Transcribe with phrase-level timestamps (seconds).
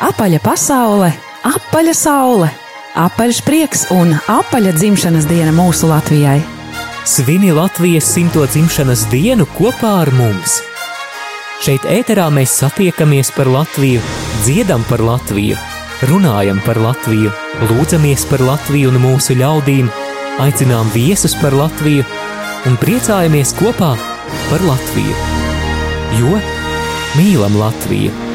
[0.00, 1.10] apaļa pasaule,
[1.44, 2.48] apaļa saule,
[2.98, 6.40] apaļš prieks un apaļa dzimšanas diena mūsu Latvijai.
[7.08, 10.60] Svini Latvijas simto dzimšanas dienu kopā ar mums!
[11.60, 14.00] Šeit ēterā mēs satiekamies par Latviju,
[14.46, 15.58] dziedam par Latviju,
[16.08, 17.32] runājam par Latviju,
[17.68, 19.92] lūdzamies par Latviju un mūsu ļaudīm,
[20.40, 22.06] aicinām viesus par Latviju
[22.70, 23.92] un priecājamies kopā
[24.48, 25.20] par Latviju.
[26.16, 26.40] Jo
[27.20, 28.29] mīlam Latviju!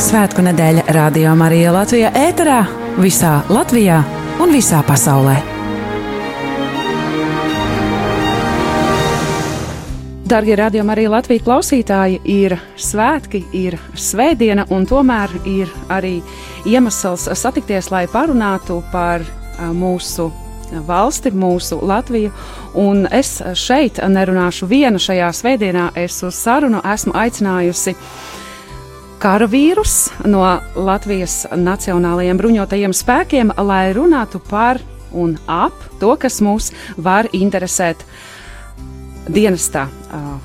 [0.00, 2.62] Svētku nedēļa Radio Marija Latvijā ēterā
[2.96, 3.98] visā Latvijā
[4.40, 5.34] un visā pasaulē.
[10.32, 16.14] Darbie radījumi, arī Latvijas klausītāji, ir svētki, ir svētdiena, un tomēr ir arī
[16.64, 19.26] iemesls satikties, lai parunātu par
[19.76, 20.30] mūsu
[20.88, 22.32] valsti, mūsu Latviju.
[22.80, 27.92] Un es šeit nerunāšu viena šajā svētdienā, es uz sarunu esmu aicinājusi
[29.22, 30.42] karavīrus no
[30.74, 34.80] Latvijas Nacionālajiem bruņotajiem spēkiem, lai runātu par
[35.14, 38.02] un ap to, kas mūs var interesēt
[39.30, 39.86] dienestā,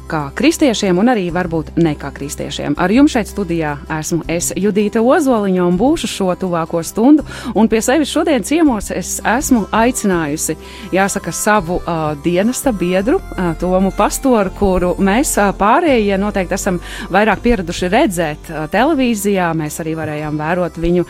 [0.07, 2.77] kā kristiešiem, un arī varbūt ne kā kristiešiem.
[2.79, 7.25] Ar jums šeit studijā esmu es Judīta Ozoliņa un būšu šo tuvāko stundu.
[7.55, 10.55] Un pie sevis šodien ciemos es esmu aicinājusi,
[10.95, 16.79] jāsaka, savu uh, dienesta biedru, uh, Tomu Pastoru, kuru mēs uh, pārējie noteikti esam
[17.13, 19.49] vairāk pieraduši redzēt uh, televīzijā.
[19.57, 21.05] Mēs arī varējām vērot viņu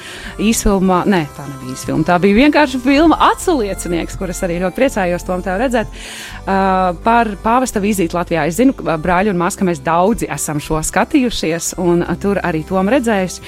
[0.50, 5.46] īsfilmā, ne, tā nebija īsfilma, tā bija vienkārši filma Atsaliecinieks, kuras arī ļoti priecājos Tom
[5.46, 8.47] tev redzēt, uh, par pāvesta vizīti Latvijā.
[8.48, 12.94] Es zinu, ka brāļi un māsa, mēs daudzi esam šo skatījušies, un tur arī Toms
[12.94, 13.40] redzējis.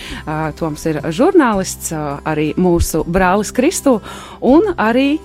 [0.60, 1.94] Toms ir žurnālists,
[2.28, 4.02] arī mūsu brālis Kristu,
[4.44, 5.22] un arī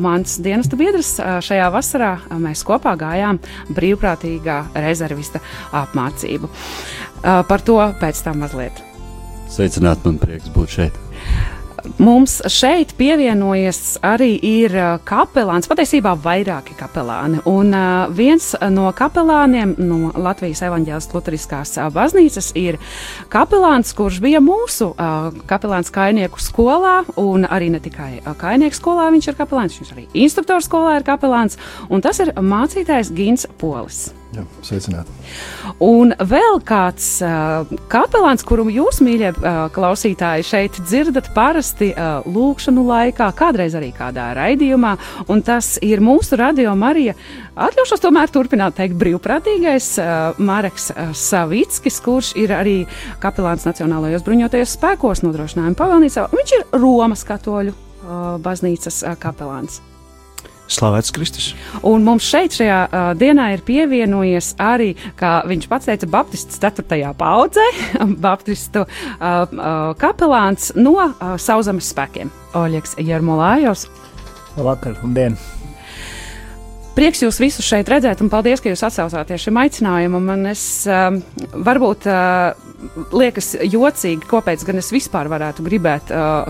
[0.00, 2.14] mans dienesta biedrs šajā vasarā.
[2.40, 3.42] Mēs kopā gājām
[3.76, 5.42] brīvprātīgā rezervista
[5.82, 6.48] apmācību.
[7.20, 8.80] Par to pēc tam mazliet.
[9.50, 10.98] Sveicināt, man prieks būt šeit.
[12.00, 14.74] Mums šeit pievienojies arī ir
[15.08, 17.40] kapelāns, patiesībā vairāki kapelāni.
[17.48, 22.78] Un uh, viens no kapelāniem no Latvijas evaņģēlas Lutheriskās baznīcas ir
[23.32, 24.92] kapelāns, kurš bija mūsu
[25.50, 30.64] kapelāns kainieku skolā, un arī ne tikai kainieku skolā viņš ir kapelāns, viņš arī instruktoru
[30.64, 34.10] skolā ir kapelāns, un tas ir mācītājs Gins Polis.
[34.30, 35.10] Jā, sveicināti.
[35.82, 42.84] Un vēl kāds uh, kapelāns, kuru jūs, mīļie uh, klausītāji, šeit dzirdat parasti uh, lūkšanu
[42.86, 44.94] laikā, kādreiz arī kādā raidījumā,
[45.34, 47.16] un tas ir mūsu radio Marija.
[47.58, 52.78] Atļaušos tomēr turpināt teikt brīvprātīgais uh, Mareks uh, Savickis, kurš ir arī
[53.18, 56.30] kapelāns Nacionālajos bruņotajos spēkos nodrošinājuma pavēlnīcā.
[56.38, 59.82] Viņš ir Romas katoļu uh, baznīcas uh, kapelāns.
[60.70, 61.50] Slavēts Kristus.
[61.86, 67.00] Un mums šeit šajā uh, dienā ir pievienojies arī, kā viņš pats teica, Baptists 4.
[67.18, 67.66] paudzē,
[68.26, 69.48] Baptistu uh, uh,
[69.98, 73.88] kapelāns no uh, Sauzemes spēkiem Oļegs Jermolājos.
[74.56, 75.38] Labvakar un dien!
[76.94, 80.26] Prieks jūs visus šeit redzēt, un paldies, ka jūs atsaucāties šim aicinājumam.
[80.26, 81.08] Man es uh,
[81.66, 82.50] varbūt uh,
[83.14, 86.46] liekas jocīgi, kāpēc gan es vispār varētu gribēt uh,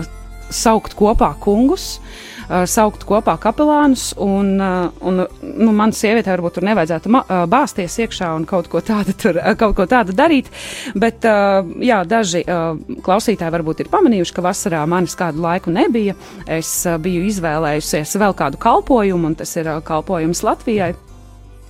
[0.53, 1.95] saukt kopā kungus.
[1.97, 2.27] Uh,
[2.69, 4.11] saukt kopā kapelānus.
[4.21, 8.81] Un, uh, un, nu, man sievietē varbūt tur nevajadzētu uh, bāzties iekšā un kaut ko
[8.85, 10.51] tādu, tur, uh, kaut ko tādu darīt.
[10.95, 12.73] Bet uh, jā, daži uh,
[13.05, 16.17] klausītāji varbūt ir pamanījuši, ka vasarā manis kādu laiku nebija.
[16.49, 20.93] Es uh, biju izvēlējusies vēl kādu kalpojumu, un tas ir uh, kalpojums Latvijai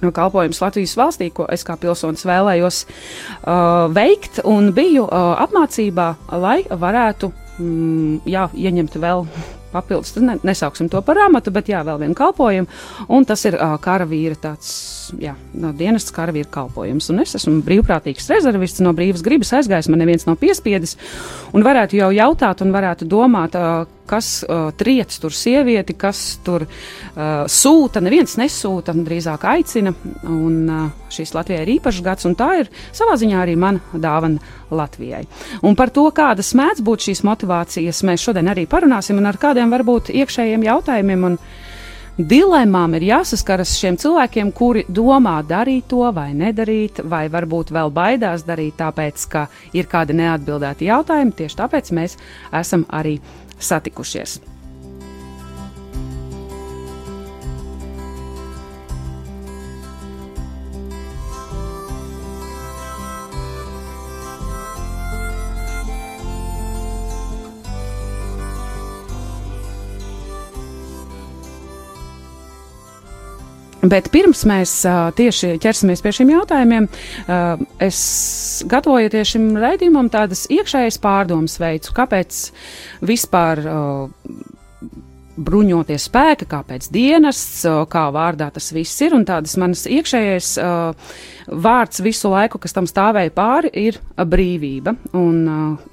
[0.09, 6.07] kalpojums Latvijas valstī, ko es kā pilsonis vēlējos uh, veikt, un biju uh, apmācībā,
[6.41, 9.27] lai varētu mm, jā, ieņemt vēl
[9.71, 12.69] papildus, ne, nesauksim to par amatu, bet jā, vēl vienu kalpojumu.
[13.11, 14.73] Un tas ir uh, karavīra tāds,
[15.21, 17.09] jā, no dienas karavīra kalpojums.
[17.13, 20.97] Un es esmu brīvprātīgs rezervists, no brīvas gribas aizgājis, man neviens nav piespiedis.
[21.55, 26.66] Un varētu jau jautāt, un varētu domāt, uh, kas uh, triec tur sievieti, kas tur
[26.67, 28.03] uh, sūta.
[28.03, 29.95] Neviens nesūta, drīzāk aicina.
[30.27, 34.53] Un uh, šīs Latvijai ir īpašs gads, un tā ir savā ziņā arī mana dāvana
[34.72, 35.23] Latvijai.
[35.67, 39.73] Un par to, kādas mēdz būt šīs motivācijas, mēs šodien arī parunāsim, un ar kādiem
[39.73, 41.29] varbūt iekšējiem jautājumiem.
[41.31, 41.41] Un,
[42.19, 48.43] Dilemām ir jāsaskaras šiem cilvēkiem, kuri domā darīt to vai nedarīt, vai varbūt vēl baidās
[48.43, 51.31] darīt, tāpēc, ka ir kādi neatbildēti jautājumi.
[51.40, 52.17] Tieši tāpēc mēs
[52.61, 53.16] esam arī
[53.61, 54.40] satikušies.
[73.81, 77.99] Bet pirms mēs uh, tieši ķersimies pie šiem jautājumiem, uh, es
[78.69, 82.41] gatavojoties šim raidījumam, tādas iekšējas pārdomas veicu, kāpēc
[83.09, 83.66] vispār.
[83.66, 84.57] Uh,
[85.41, 91.16] Bruņoties spēki, kāpēc dienests, kā vārdā tas viss ir, un tādas manas iekšējais uh,
[91.47, 94.93] vārds visu laiku, kas tam stāvēja pāri, ir brīvība.
[95.17, 95.91] Un, uh,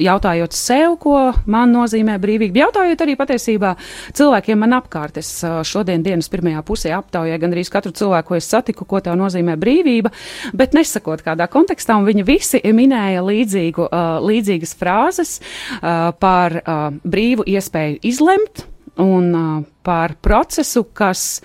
[0.00, 1.16] jautājot sev, ko
[1.50, 3.74] man nozīmē brīvība, jautājot arī patiesībā
[4.16, 5.20] cilvēkiem man apkārt.
[5.20, 5.32] Es
[5.68, 10.12] šodien dienas pirmajā pusē aptaujāju gandrīz katru cilvēku, ko es satiku, ko tā nozīmē brīvība,
[10.56, 13.88] bet nesakot kādā kontekstā, un viņi visi minēja līdzīgu,
[14.26, 15.34] līdzīgas frāzes
[15.80, 16.60] par
[17.04, 18.64] brīvu iespēju izlemt
[19.00, 21.42] un par procesu, kas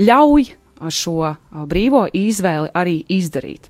[0.00, 0.54] ļauj
[0.90, 1.34] šo
[1.68, 3.68] brīvo izvēli arī izdarīt.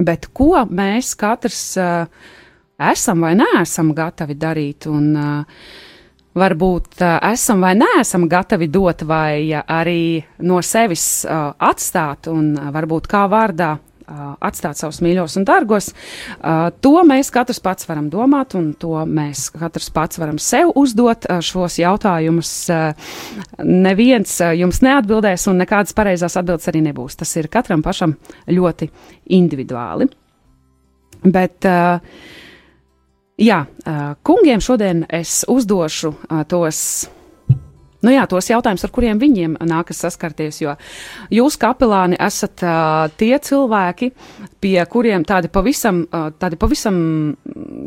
[0.00, 2.06] Bet ko mēs katrs uh,
[2.90, 4.90] esam vai neesam gatavi darīt.
[4.90, 5.64] Un, uh,
[6.32, 10.16] Varbūt uh, esam vai neesam gatavi dot, vai uh, arī
[10.48, 15.90] no sevis uh, atstāt, un uh, varbūt kā vārdā uh, atstāt savus mīļos un dārgos.
[16.38, 21.28] Uh, to mēs katrs pats varam domāt, un to mēs katrs pats varam sev uzdot
[21.44, 22.52] šos jautājumus.
[23.60, 27.20] Neviens jums neatbildēs, un nekādas pareizās atbildes arī nebūs.
[27.20, 28.16] Tas ir katram pašam
[28.48, 28.88] ļoti
[29.36, 30.08] individuāli.
[31.22, 32.00] Bet uh,
[33.42, 33.64] Jā,
[34.22, 36.12] kungiem šodien es uzdošu
[36.46, 36.78] tos.
[38.02, 40.72] Nu jā, tos jautājumus, ar kuriem viņiem nākas saskarties, jo
[41.30, 44.08] jūs, kapelāni, esat uh, tie cilvēki,
[44.62, 46.96] pie kuriem tādi pavisam, uh, tādi pavisam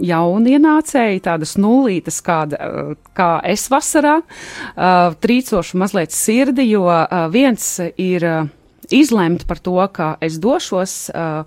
[0.07, 7.67] jaunienācēji, tādas nulītas, kāda, uh, kā es vasarā, uh, trīcošu mazliet sirdi, jo uh, viens
[7.99, 8.47] ir uh,
[8.95, 10.95] izlemt par to, ka es došos.
[11.11, 11.43] Uh,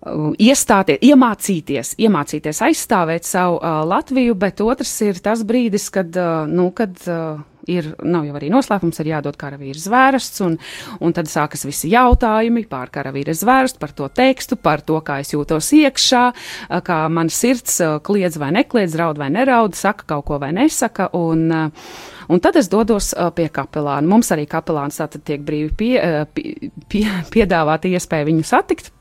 [0.00, 6.70] iestāties, iemācīties, iemācīties aizstāvēt savu uh, Latviju, bet otrs ir tas brīdis, kad, uh, nu,
[6.76, 10.56] kad uh, ir, nav jau arī noslēpums, ir jādod karavīra zvērsts, un,
[11.04, 15.34] un tad sākas visi jautājumi par karavīra zvērstu, par to tekstu, par to, kā es
[15.34, 20.24] jūtos iekšā, uh, kā man sirds uh, kliedz vai nekliedz, raud vai neraud, saka kaut
[20.30, 21.92] ko vai nesaka, un, uh,
[22.30, 24.06] Un tad es dodos uh, pie kapelāna.
[24.06, 27.02] Mums arī kapelāns tātad tiek brīvi pie, uh, pie, pie,
[27.34, 28.92] piedāvāta iespēja viņu satikt.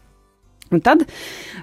[0.69, 1.05] Un tad,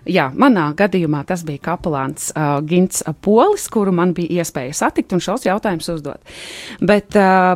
[0.09, 5.23] jā, manā gadījumā tas bija kapelāns uh, Gins Polis, kuru man bija iespēja satikt un
[5.23, 6.35] šos jautājumus uzdot.
[6.83, 7.55] Bet uh,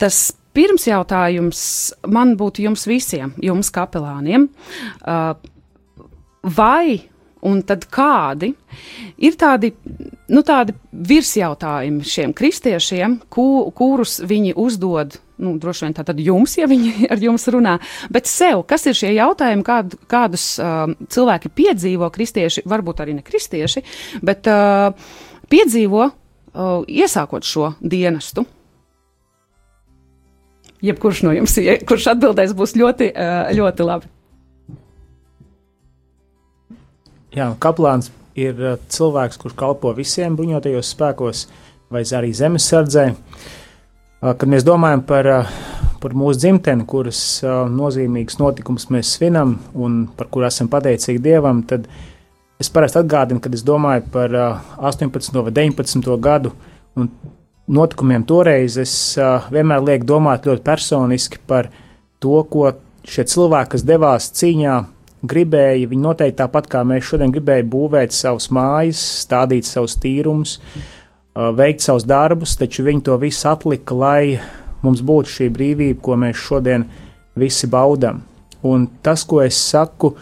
[0.00, 0.18] tas
[0.52, 1.62] pirms jautājums
[2.12, 4.50] man būtu jums visiem, jums kapelāniem,
[5.06, 5.32] uh,
[6.42, 7.00] vai
[7.42, 8.52] un tad kādi
[9.22, 9.72] ir tādi,
[10.30, 16.68] nu, tādi virsjautājumi šiem kristiešiem, ku, kurus viņi uzdod nu, droši vien tātad jums, ja
[16.70, 17.76] viņi ar jums runā,
[18.12, 23.26] bet sev, kas ir šie jautājumi, kād, kādus uh, cilvēki piedzīvo, kristieši, varbūt arī ne
[23.26, 23.84] kristieši,
[24.24, 24.94] bet uh,
[25.52, 28.46] piedzīvo uh, iesākot šo dienestu.
[30.82, 31.54] Jebkurš no jums,
[31.86, 34.10] kurš atbildēs, būs ļoti, uh, ļoti labi.
[37.32, 41.46] Jā, kaplāns ir uh, cilvēks, kurš kalpo visiem bruņotajos spēkos
[41.92, 43.06] vai arī zemesardzē.
[43.12, 43.50] Uh,
[44.22, 45.26] Kad mēs domājam par,
[45.98, 51.88] par mūsu dzimteni, kuras nozīmīgas notikumus mēs svinam un par kurām esam pateicīgi Dievam, tad
[52.62, 54.36] es parasti atgādinu, kad es domāju par
[54.78, 55.40] 18.
[55.42, 56.06] vai 19.
[56.22, 56.54] gadu
[56.94, 57.10] un
[57.66, 58.94] notikumiem toreiz, es
[59.50, 61.72] vienmēr lieku domāt ļoti personiski par
[62.22, 62.70] to, ko
[63.02, 64.78] šie cilvēki, kas devās cīņā,
[65.26, 65.90] gribēja.
[65.90, 70.60] Viņi noteikti tāpat kā mēs šodien gribējām būvēt savus mājas, stādīt savus tīrumus.
[70.62, 71.01] Mm
[71.34, 74.40] veikt savus darbus, taču viņi to visu atlika, lai
[74.82, 76.86] mums būtu šī brīvība, ko mēs šodien
[77.38, 78.22] visi baudām.
[78.62, 80.12] Un tas, ko es saku,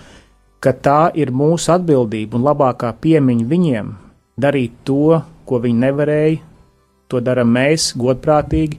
[0.61, 3.91] ka tā ir mūsu atbildība un labākā piemiņa viņiem
[4.41, 6.39] darīt to, ko viņi nevarēja,
[7.11, 8.79] to darām mēs godprātīgi,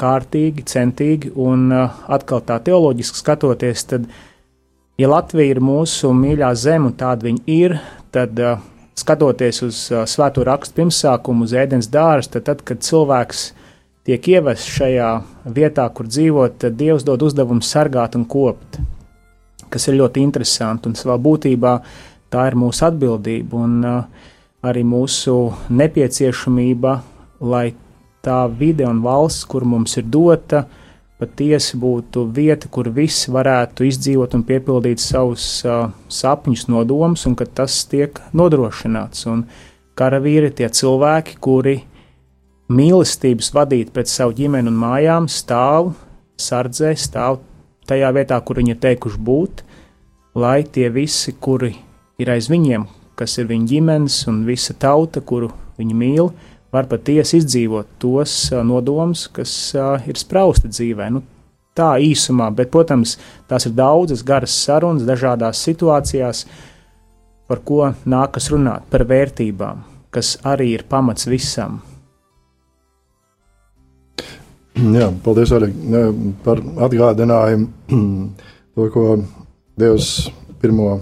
[0.00, 4.08] kārtīgi, centīgi un uh, atkal tā teoloģiski skatoties, tad,
[4.98, 7.76] ja Latvija ir mūsu mīļā zeme un tāda viņa ir,
[8.10, 8.58] tad uh,
[9.00, 9.80] skatoties uz
[10.10, 13.50] svēto rakstu pirmsākumu, uz ēdienas dārstu, tad, tad, kad cilvēks
[14.08, 15.10] tiek ievests šajā
[15.56, 18.80] vietā, kur dzīvot, tad Dievs dod uzdevumu sargāt un kopt,
[19.70, 20.90] kas ir ļoti interesanti.
[20.90, 21.76] Un savā būtībā
[22.32, 23.78] tā ir mūsu atbildība un
[24.60, 25.36] arī mūsu
[25.72, 26.98] nepieciešamība,
[27.40, 27.70] lai
[28.24, 30.89] tā vide un valsts, kur mums ir dota, uh,
[31.20, 37.44] patiesi būtu vieta, kur visi varētu izdzīvot un piepildīt savus uh, sapņus, nodomus, un ka
[37.44, 39.26] tas tiek nodrošināts.
[39.30, 39.44] Un
[40.00, 41.76] karavīri ir tie cilvēki, kuri
[42.70, 45.92] mīlestības vadīt pret savu ģimeni un mājām stāv,
[46.40, 47.40] sardzē, stāv
[47.90, 49.64] tajā vietā, kur viņi ir teikuši būt,
[50.38, 51.74] lai tie visi, kuri
[52.22, 52.86] ir aiz viņiem,
[53.18, 55.50] kas ir viņu ģimenes un visa tauta, kuru
[55.80, 56.30] viņi mīl,
[56.72, 58.34] var patiesi izdzīvot tos
[58.66, 59.52] nodomus, kas
[60.06, 61.10] ir sprausti dzīvē.
[61.14, 61.22] Nu,
[61.76, 63.16] tā īsumā, bet, protams,
[63.50, 66.44] tās ir daudzas garas sarunas dažādās situācijās,
[67.50, 69.82] par ko nākas runāt, par vērtībām,
[70.14, 71.80] kas arī ir pamats visam.
[74.80, 75.72] Jā, paldies arī
[76.44, 77.66] par atgādinājumu
[78.74, 79.06] to, ko
[79.80, 81.00] Dievs pirmo,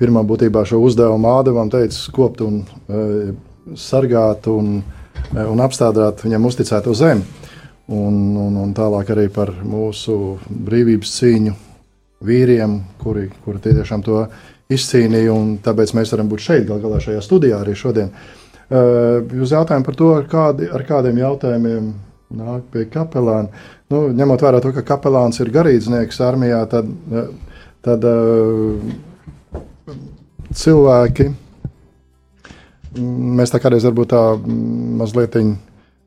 [0.00, 2.62] pirmā būtībā šo uzdevumu Ādavam teica kopt un
[3.66, 4.80] e, sargāt un,
[5.34, 7.24] un apstādāt viņam uzticēto zemi.
[7.90, 11.54] Un, un, un tālāk arī par mūsu brīvības cīņu
[12.22, 14.20] vīriem, kuri, kuri tiešām to
[14.70, 15.34] izcīnīja.
[15.64, 18.12] Tāpēc mēs varam būt šeit, gal galā šajā studijā arī šodien.
[18.70, 21.90] Jūs jautājat par to, ar, kādi, ar kādiem jautājumiem
[22.38, 23.50] nāk pie kapelāna.
[23.90, 26.86] Nu, ņemot vērā to, ka kapelāns ir garīdznieks armijā, tad,
[27.82, 28.78] tad uh,
[30.54, 31.30] cilvēki,
[32.98, 34.22] mēs tā kādreiz varbūt tā
[35.00, 35.56] mazliet um,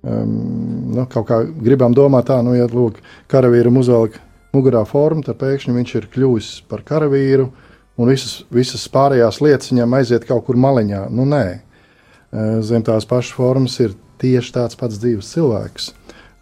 [0.04, 3.00] nu, kaut kā gribam domāt, tā, nu, ja lūk,
[3.32, 4.20] karavīram uzvelk
[4.54, 7.50] mugurā formu, tad pēkšņi viņš ir kļuvis par karavīru,
[7.98, 11.08] un visas, visas pārējās lietas viņam aiziet kaut kur maliņā.
[11.14, 11.46] Nu, nē,
[12.66, 15.92] zem tās pašas formas ir tieši tāds pats dzīves cilvēks.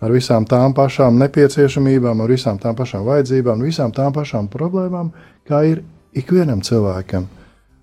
[0.01, 5.11] Ar visām tām pašām nepieciešamībām, ar visām tām pašām vajadzībām, visām tām pašām problēmām,
[5.45, 5.83] kā ir
[6.17, 7.27] ikvienam cilvēkam.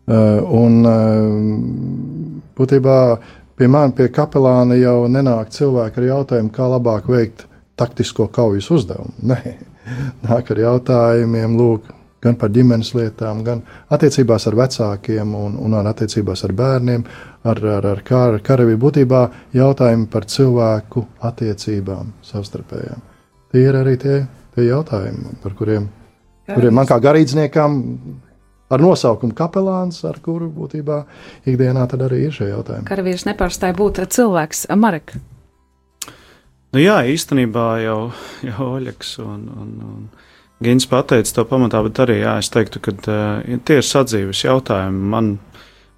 [0.08, 2.98] Uh, un uh, būtībā
[3.58, 7.42] Pie manis, pie kapelāna jau nenāk cilvēki ar jautājumu, kā labāk veikt
[7.78, 9.10] taktisko kaujas uzdevumu.
[9.32, 9.54] Nē,
[10.22, 11.88] nāk ar jautājumiem, lūk,
[12.22, 17.02] gan par ģimenes lietām, gan attiecībās ar vecākiem un, un ar attiecībās ar bērniem,
[17.50, 19.24] ar, ar, ar kar, karavīru būtībā
[19.58, 23.02] jautājumi par cilvēku attiecībām savstarpējām.
[23.50, 24.20] Tie ir arī tie,
[24.54, 25.90] tie jautājumi, par kuriem,
[26.46, 27.82] kuriem man kā garīdzniekam
[28.68, 31.02] ar nosaukumu kapelāns, ar kuru būtībā
[31.48, 32.86] ikdienā arī ir šie jautājumi.
[32.88, 35.16] Karavīrs nepārstāja būt cilvēks, Marek.
[36.76, 38.00] Nu jā, īstenībā jau,
[38.44, 40.08] jau Oļegs un, un, un
[40.64, 45.04] Gins pateica to pamatā, bet arī jā, es teiktu, ka uh, tie ir sadzīves jautājumi.
[45.14, 45.36] Man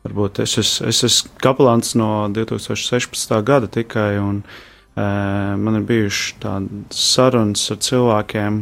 [0.05, 3.33] varbūt es, es, es esmu kapelāns no 2016.
[3.47, 8.61] gada tikai, un uh, man ir bijuši tādas sarunas ar cilvēkiem,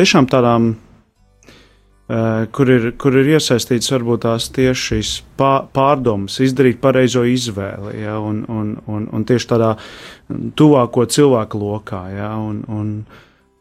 [0.00, 0.72] tiešām tādām
[2.52, 8.42] kur ir, kur ir iesaistīts varbūt tās tieši šīs pārdomas, izdarīt pareizo izvēli, ja, un,
[8.50, 9.70] un, un, un tieši tādā
[10.58, 12.02] tuvāko cilvēku lokā.
[12.12, 12.92] Ja, un, un,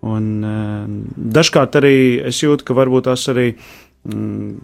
[0.10, 0.91] un, eh,
[1.38, 1.96] dažkārt arī
[2.31, 3.53] es jūtu, ka varbūt tās arī.
[4.10, 4.60] Mm,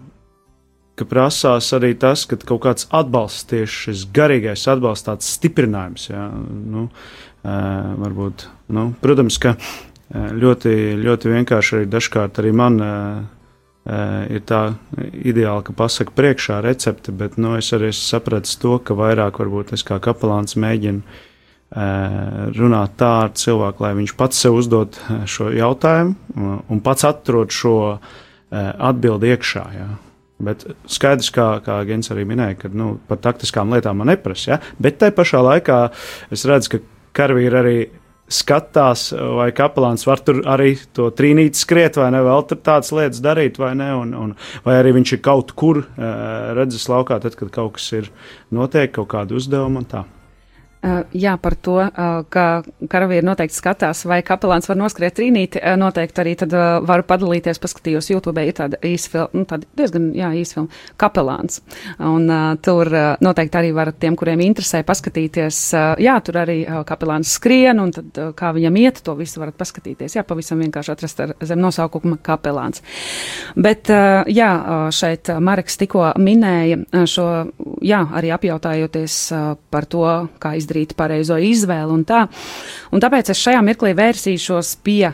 [0.97, 6.07] ka prasās arī tas, ka kaut kāds atbalsts, tieši šis garīgais atbalsts, tāds stiprinājums.
[6.09, 6.23] Jā,
[6.73, 9.53] nu, uh, varbūt, nu, protams, ka
[10.09, 13.36] ļoti, ļoti vienkārši arī dažkārt arī man Eh,
[13.87, 14.61] ir tā
[15.15, 19.85] ideāli, ka pasaka priekšā recepte, bet nu, es arī sapratu to, ka vairāk varbūt es
[19.87, 22.17] kā kapelāns mēģinu eh,
[22.57, 27.53] runāt tā ar cilvēku, lai viņš pats sev uzdod eh, šo jautājumu un pats atrod
[27.53, 27.77] šo
[28.47, 29.61] atbildi iekšā.
[29.75, 29.87] Jā.
[30.39, 34.51] Bet skaidrs, kā, kā Gens arī minēja, ka nu, par taktiskām lietām man neprasa.
[34.53, 34.57] Ja?
[34.79, 35.79] Bet tajā pašā laikā
[36.31, 36.79] es redzu, ka
[37.17, 37.77] karavīri arī
[38.27, 43.23] skatās, vai kapelāns var tur arī to trīnīti skriet, vai ne, vēl tur tādas lietas
[43.23, 45.85] darīt, vai ne, un, un vai arī viņš ir kaut kur
[46.57, 48.11] redzes laukā, tad, kad kaut kas ir
[48.51, 50.03] notiek, kaut kāda uzdevuma un tā.
[50.77, 55.57] Uh, jā, par to, uh, ka karavīri noteikti skatās, vai kapelāns var noskriet trīnīti.
[55.57, 56.53] Uh, noteikti arī tad
[56.85, 61.63] varu padalīties, paskatījos YouTube, ir tāda īsa filma, nu, tāda diezgan, jā, īsa filma, kapelāns.
[61.97, 62.29] Un
[62.61, 62.91] tur
[63.23, 65.61] noteikti arī var tiem, kuriem interesē, paskatīties.
[66.03, 70.19] Jā, tur arī kapelāns skrien, un tad kā viņam iet, to visu varat paskatīties.
[70.19, 72.83] Jā, pavisam vienkārši atrast ar zem nosaukuma kapelāns.
[73.57, 73.89] Bet,
[74.29, 74.51] jā,
[74.93, 77.27] šeit Mareks tikko minēja šo,
[77.81, 79.19] jā, arī apjautājoties
[79.73, 80.05] par to,
[80.37, 82.27] kā izdarīt izdarīt pareizo izvēli un tā.
[82.91, 85.13] Un tāpēc es šajā mirklī vērsīšos pie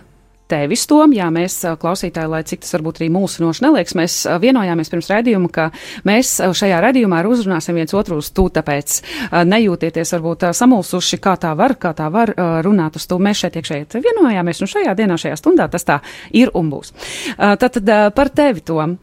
[0.53, 1.13] tevis, Tom.
[1.15, 5.69] Jā, mēs klausītāji, lai cik tas varbūt arī mūsinoši neliekas, mēs vienojāmies pirms redzījuma, ka
[6.05, 8.99] mēs šajā redzījumā uzrunāsim viens otru uz tu, tāpēc
[9.49, 12.33] nejūtieties varbūt samulsuši, kā tā var, kā tā var
[12.65, 13.17] runāt uz tu.
[13.23, 16.01] Mēs šeit iekšēji vienojāmies, un šajā dienā, šajā stundā tas tā
[16.35, 16.93] ir un būs.
[17.39, 18.99] Tātad par tevi, Tom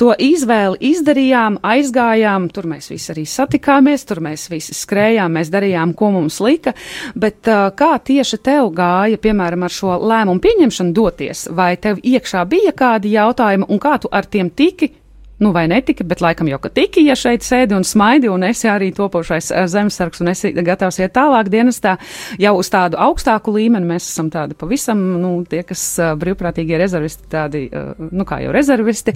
[0.00, 5.94] to izvēli izdarījām, aizgājām, tur mēs visi arī satikāmies, tur mēs visi skrējām, mēs darījām,
[5.98, 6.74] ko mums lika,
[7.14, 12.44] bet uh, kā tieši tev gāja, piemēram, ar šo lēmumu pieņemšanu doties, vai tev iekšā
[12.50, 14.90] bija kādi jautājumi un kā tu ar tiem tiki
[15.38, 18.68] nu, vai netika, bet laikam jau, ka tiki, ja šeit sēdi un smaidi, un esi
[18.70, 21.96] arī topošais eh, zemesargs, un esi gatavs iet tālāk dienestā,
[22.40, 23.88] jau uz tādu augstāku līmeni.
[23.94, 28.52] Mēs esam tādi pavisam, nu, tie, kas uh, brīvprātīgie rezervisti, tādi, uh, nu, kā jau
[28.54, 29.14] rezervisti,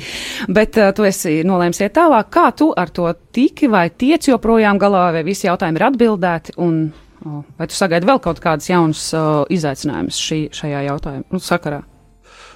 [0.52, 2.30] bet tu esi nolēms iet tālāk.
[2.34, 6.88] Kā tu ar to tiki, vai tiec joprojām galā, vai visi jautājumi ir atbildēti, un
[7.58, 10.20] Vai tu sagaidi vēl kaut kādus jaunus uh, izaicinājumus
[10.54, 11.82] šajā jautājumā, nu, sakarā?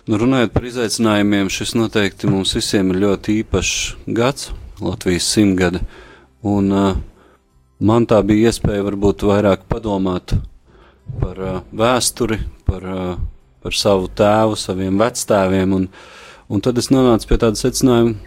[0.02, 3.75] Nu, runājot par izaicinājumiem, šis noteikti mums visiem ir ļoti īpašs
[4.11, 4.49] gads,
[4.82, 5.78] Latvijas simtgada.
[6.42, 6.97] Un, uh,
[7.78, 10.35] man tā bija iespēja varbūt vairāk padomāt
[11.23, 13.14] par uh, vēsturi, par, uh,
[13.62, 15.78] par savu tēvu, saviem vectēviem.
[15.78, 15.87] Un,
[16.50, 18.18] un tad es nonācu pie tāda secinājuma,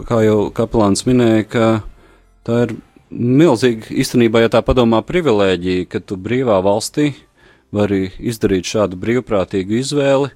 [0.00, 1.70] kā jau kapelāns minēja, ka
[2.48, 2.76] tā ir
[3.12, 7.10] milzīga, īstenībā, ja tā padomā, privilēģija, ka tu brīvā valstī
[7.76, 10.32] vari izdarīt šādu brīvprātīgu izvēli,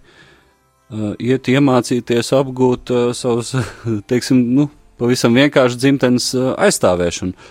[1.19, 3.55] iet iemācīties apgūt uh, savus,
[4.11, 4.69] teiksim, nu,
[5.01, 7.51] pavisam vienkārši dzimtenes uh, aizstāvēšanu.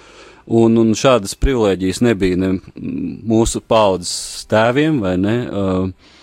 [0.59, 2.55] Un, un šādas privilēģijas nebija ne
[3.29, 5.35] mūsu paudzes tēviem vai ne.
[5.49, 6.15] Uh,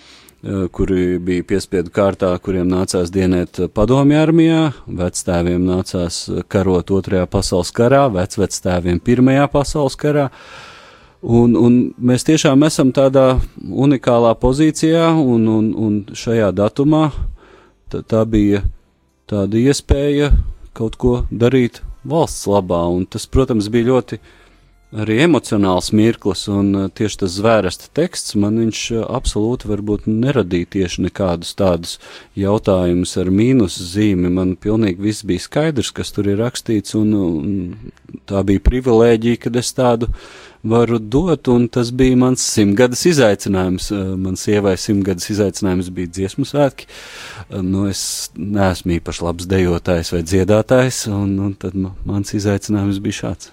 [0.47, 7.71] Eh, kuri bija piespiedu kārtā, kuriem nācās dienēt padomju armijā, vectēviem nācās karot Otrajā pasaules
[7.73, 10.27] karā, vecvectēviem Pirmajā pasaules karā.
[11.21, 17.07] Un, un mēs tiešām esam tādā unikālā pozīcijā, un, un, un šajā datumā
[17.89, 18.61] tā, tā bija
[19.27, 20.29] tāda iespēja
[20.77, 24.29] kaut ko darīt valsts labā, un tas, protams, bija ļoti uh,
[24.95, 30.69] arī emocionāls mirklis, un uh, tieši tas zvērsta teksts man viņš uh, absolūti varbūt neradīja
[30.77, 31.97] tieši nekādus tādus
[32.39, 34.31] jautājumus ar mīnus zīmi.
[34.31, 39.59] Man pilnīgi viss bija skaidrs, kas tur ir rakstīts, un, un tā bija privilēģija, kad
[39.59, 40.07] es tādu
[40.63, 43.89] varu dot, un tas bija mans simtgades izaicinājums.
[43.93, 46.89] Uh, man sievai simtgades izaicinājums bija dziesmu svētki.
[47.63, 53.51] Nu, es neesmu īpaši labs dejotājs vai dziedātājs, un, un tad mans izaicinājums bija šāds.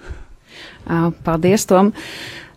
[1.24, 1.92] Paldies, Tom!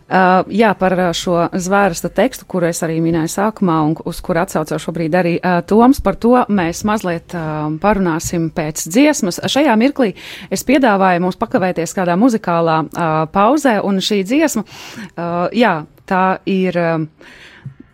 [0.08, 4.80] Uh, jā, par šo zvērsta tekstu, kuru es arī minēju sākumā un uz kuru atsaucās
[4.80, 9.42] šobrīd arī uh, Toms, par to mēs mazliet uh, parunāsim pēc dziesmas.
[9.44, 10.14] Šajā mirklī
[10.48, 15.74] es piedāvāju mums pakavēties kādā muzikālā uh, pauzē, un šī dziesma, uh, jā,
[16.08, 16.80] tā ir.
[16.80, 17.46] Uh,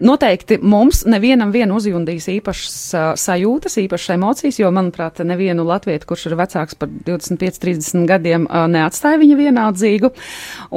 [0.05, 6.27] Noteikti mums nevienam vien uzjundīs īpašas uh, sajūtas, īpašas emocijas, jo, manuprāt, nevienu latviešu, kurš
[6.29, 10.13] ir vecāks par 25, 30 gadiem, uh, neatstāja viņa vienaldzīgu.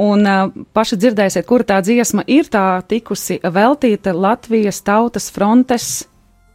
[0.00, 5.92] Un uh, paši dzirdēsiet, kur tā dziesma ir tā tikusi veltīta Latvijas tautas frontes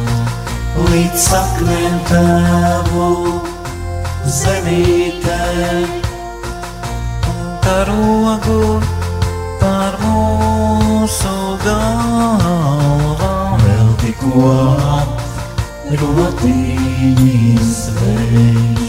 [0.87, 3.07] līdz saknēm tēvu
[4.37, 5.39] zemītē
[7.63, 8.79] karogu
[9.59, 13.59] par mūsu galvām.
[13.65, 14.55] Vēl tikko
[15.99, 18.82] rotīņas vējš.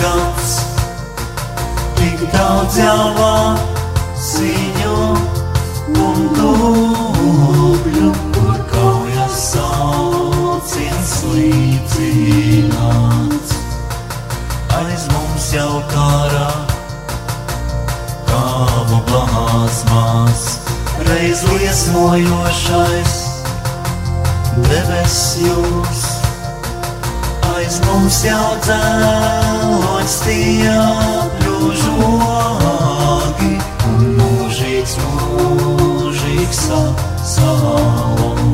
[0.00, 0.50] gads,
[1.98, 3.36] tik daudz jāvā
[4.26, 4.96] ziņu
[6.04, 12.70] un dubļu, kur kaujas sauciens līdzināts.
[14.80, 16.50] Aiz mums jau kārā,
[18.32, 20.42] kāvu blāzmās,
[21.10, 23.14] reiz liesmojošais
[24.64, 26.05] debes jūs.
[27.66, 31.90] Aiz mums jau cēlots tie apļūžogi
[33.90, 36.62] un mūžīgs mūžīgs
[37.34, 38.45] salons.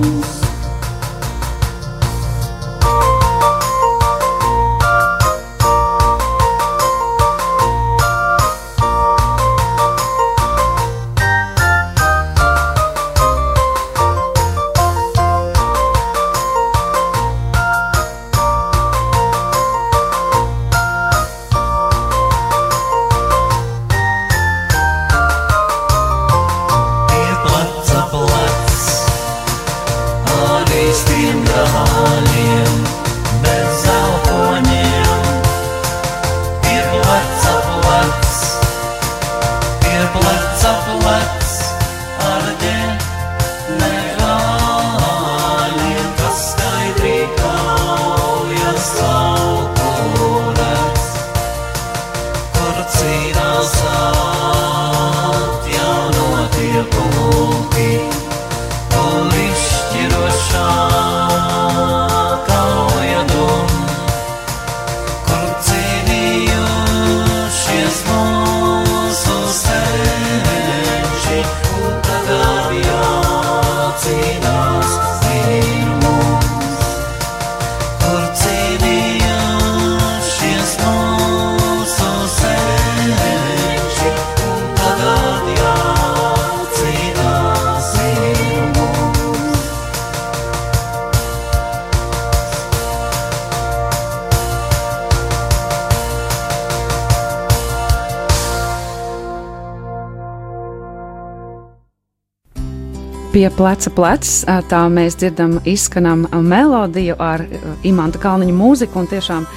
[103.43, 107.43] Pie pleca plecs tā mēs dzirdam, izskanam melodiju ar
[107.83, 109.03] imanta kalniņa mūziku.
[109.11, 109.49] Tiešām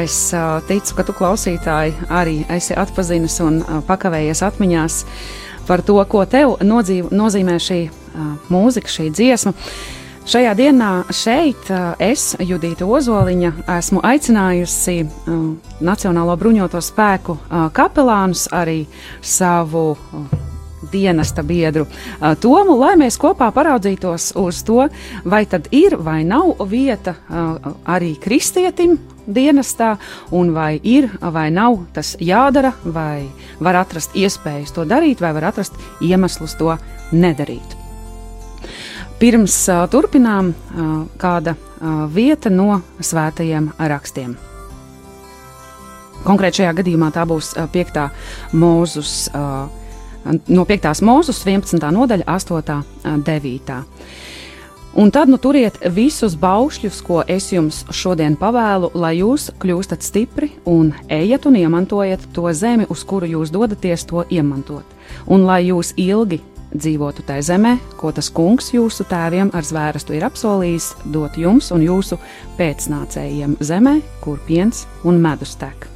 [0.00, 0.14] es
[0.70, 3.58] ticu, ka tu klausītāji arī esi atpazinis un
[3.90, 4.96] pakavējies atmiņās
[5.68, 7.78] par to, ko tev nodzīv, nozīmē šī
[8.48, 9.52] mūzika, šī dziesma.
[10.24, 11.68] Šajā dienā šeit
[12.00, 15.02] es, Judita Ozoliņa, esmu aicinājusi
[15.84, 17.36] Nacionālo bruņoto spēku
[17.76, 18.86] kapelānus, arī
[19.20, 19.90] savu
[20.92, 21.86] dienesta biedru
[22.40, 24.86] Tomu, lai mēs kopā paraudzītos uz to,
[25.24, 27.14] vai tad ir vai nav vieta
[27.84, 28.96] arī kristietim
[29.26, 29.96] dienestā,
[30.30, 33.26] un vai ir vai nav tas jādara, vai
[33.60, 36.76] var atrast iespējas to darīt, vai var atrast iemeslus to
[37.12, 37.76] nedarīt.
[39.16, 44.34] Pirms uh, turpinām uh, kāda uh, vieta no svētajiem rakstiem.
[46.26, 48.02] Konkrēt šajā gadījumā tā būs uh, 5.
[48.60, 49.85] mūzus uh,
[50.48, 50.88] no 5.
[51.06, 51.82] mūzes 11.
[51.92, 52.80] nodaļa, 8.
[53.12, 53.82] un 9.
[54.96, 60.54] Un tad nu turiet visus baušļus, ko es jums šodien pavēlu, lai jūs kļūstat stipri
[60.64, 64.94] un ejat un iemantojat to zemi, uz kuru jūs dodaties to iemantot.
[65.28, 66.40] Un lai jūs ilgi
[66.72, 71.84] dzīvotu tajā zemē, ko tas kungs jūsu tēviem ar zvērestu ir apsolījis, dot jums un
[71.84, 72.16] jūsu
[72.56, 75.90] pēcnācējiem zemē, kur piens un medus tek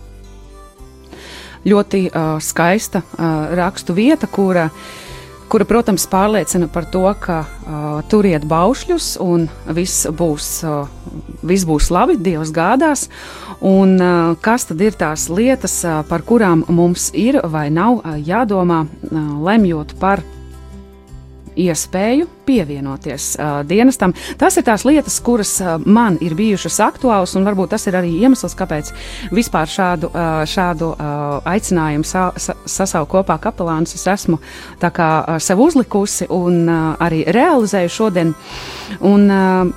[1.66, 4.68] ļoti uh, skaista uh, rakstu vieta, kura,
[5.50, 9.46] kura, protams, pārliecina par to, ka uh, turiet baušļus un
[9.76, 10.88] viss būs, uh,
[11.42, 13.08] viss būs labi, Dievs gādās.
[13.60, 18.16] Un, uh, kas tad ir tās lietas, uh, par kurām mums ir vai nav uh,
[18.16, 20.24] jādomā, uh, lemjot par
[21.58, 24.14] iespēju pievienoties uh, dienestam.
[24.38, 28.12] Tas ir tās lietas, kuras uh, man ir bijušas aktuālas, un varbūt tas ir arī
[28.22, 28.92] iemesls, kāpēc
[29.34, 34.38] vispār šādu, uh, šādu uh, aicinājumu sa sa sasaukt kopā kapelānus es esmu
[34.80, 38.34] kā, uh, sev uzlikusi un uh, arī realizēju šodien.
[39.00, 39.70] Un, uh,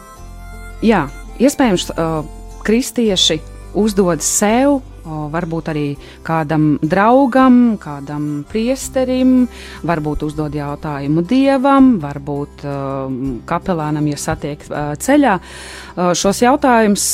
[0.85, 1.05] jā,
[1.39, 2.23] iespējams, uh,
[2.63, 3.41] kristieši
[3.73, 5.85] uzdod sev varbūt arī
[6.25, 9.47] kādam draugam, kādam priesterim,
[9.83, 12.63] varbūt uzdod jautājumu dievam, varbūt
[13.49, 14.63] kapelānam, ja satiek
[15.03, 15.37] ceļā.
[16.15, 17.07] Šos jautājumus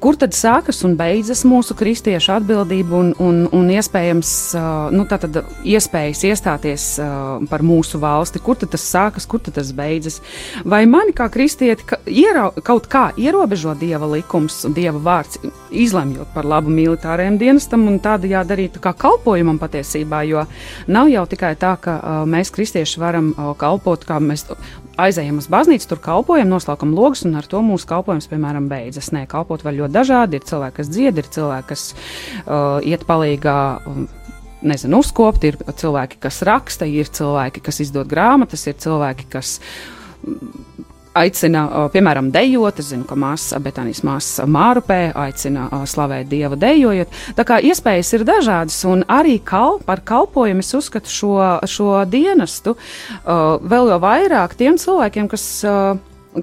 [0.00, 4.32] kur tad sākas un beidzas mūsu kristiešu atbildība un, un, un iespējams,
[4.96, 6.86] nu, tātad iespējas iestāties
[7.50, 10.20] par mūsu valsti, kur tad tas sākas, kur tad tas beidzas.
[10.64, 16.32] Vai mani kā kristieti ka, ierau, kaut kā ierobežo dieva likums un dieva vārds, izlemjot
[16.34, 20.46] par labu militārajam dienestam un tādajādi arī tā kā kalpojumam patiesībā, jo
[20.90, 21.98] nav jau tikai tā, ka
[22.30, 24.48] mēs kristieši varam kalpot, kā mēs
[24.98, 29.12] aizējam uz baznīcu, tur kalpojam, noslēdzam logus, un ar to mūsu kalpojums, piemēram, beidzas.
[29.14, 30.40] Nē, kalpot var ļoti dažādi.
[30.40, 31.86] Ir cilvēki, kas dzied, ir cilvēki, kas
[32.46, 33.60] uh, iet palīgā.
[33.86, 34.08] Um,
[34.60, 39.54] Nezinu, uzkopt, ir cilvēki, kas raksta, ir cilvēki, kas izdod grāmatas, ir cilvēki, kas
[41.16, 42.80] aicina, piemēram, dejot.
[42.80, 47.16] Es zinu, ka māsa Betānijas māsa Mārupē aicina slavēt Dievu dejojot.
[47.38, 51.34] Tā kā iespējas ir dažādas, un arī kal, par kalpojumu es uzskatu šo,
[51.70, 52.76] šo dienestu
[53.24, 55.46] vēl jau vairāk tiem cilvēkiem, kas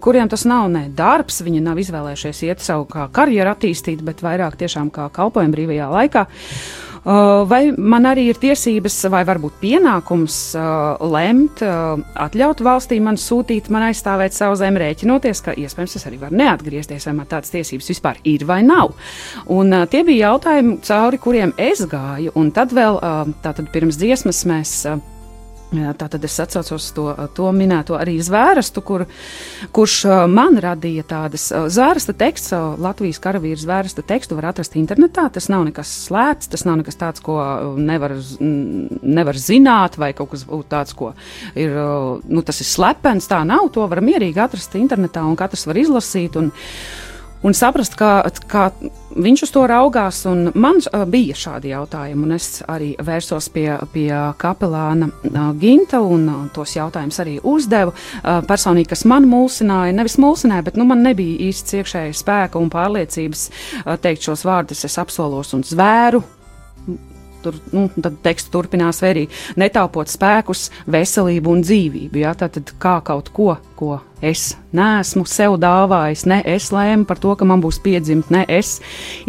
[0.03, 4.91] kuriem tas nav ne darbs, viņi nav izvēlējušies iet savu karjeru attīstīt, bet vairāk tiešām
[4.91, 6.27] kā kalpojumu brīvajā laikā.
[6.27, 13.19] Uh, vai man arī ir tiesības, vai varbūt pienākums uh, lemt, uh, atļaut valstī man
[13.21, 17.53] sūtīt, man aizstāvēt savu zemi, rēķinoties, ka iespējams es arī varu neatgriezties, vai man tādas
[17.53, 18.95] tiesības vispār ir vai nav.
[19.53, 22.99] Un tie bija jautājumi, cauri kuriem es gāju, un tad vēl
[23.43, 24.73] tātad pirms dziesmas mēs
[25.67, 29.03] Tātad es atcaucos to, to minēto arī zvērstu, kur,
[29.75, 29.97] kurš
[30.31, 35.25] man radīja tādas zvērsta teksts, Latvijas karavīru zvērsta tekstu var atrast internetā.
[35.35, 37.35] Tas nav nekas slēpts, tas nav nekas tāds, ko
[37.75, 41.11] nevar, nevar zināt, vai kaut kas tāds, ko
[41.51, 41.75] ir,
[42.23, 43.27] nu, tas ir slepens.
[43.27, 46.39] Tā nav, to var mierīgi atrast internetā un katrs var izlasīt.
[46.39, 46.53] Un,
[47.45, 48.69] un saprast, kā, kā
[49.17, 50.21] viņš uz to raugās.
[50.55, 50.79] Man
[51.11, 55.09] bija šādi jautājumi, un es arī vērsos pie, pie kapelāna
[55.59, 57.95] Ginta un tos jautājumus arī uzdevu.
[58.47, 63.49] Personīgi, kas man mulsināja, nevis mulsināja, bet nu, man nebija īsti iekšēja spēka un pārliecības
[64.03, 66.23] teikt šos vārdus, es apsolos un zvēru
[67.47, 67.87] tur nu,
[68.23, 69.27] teksts turpinās arī
[69.59, 72.21] netaupot spēkus, veselību un dzīvību.
[72.23, 72.35] Ja?
[72.37, 77.47] Tad kā kaut ko, ko es neesmu sev dāvājis, ne es lēmu par to, ka
[77.47, 78.77] man būs piedzimt, ne es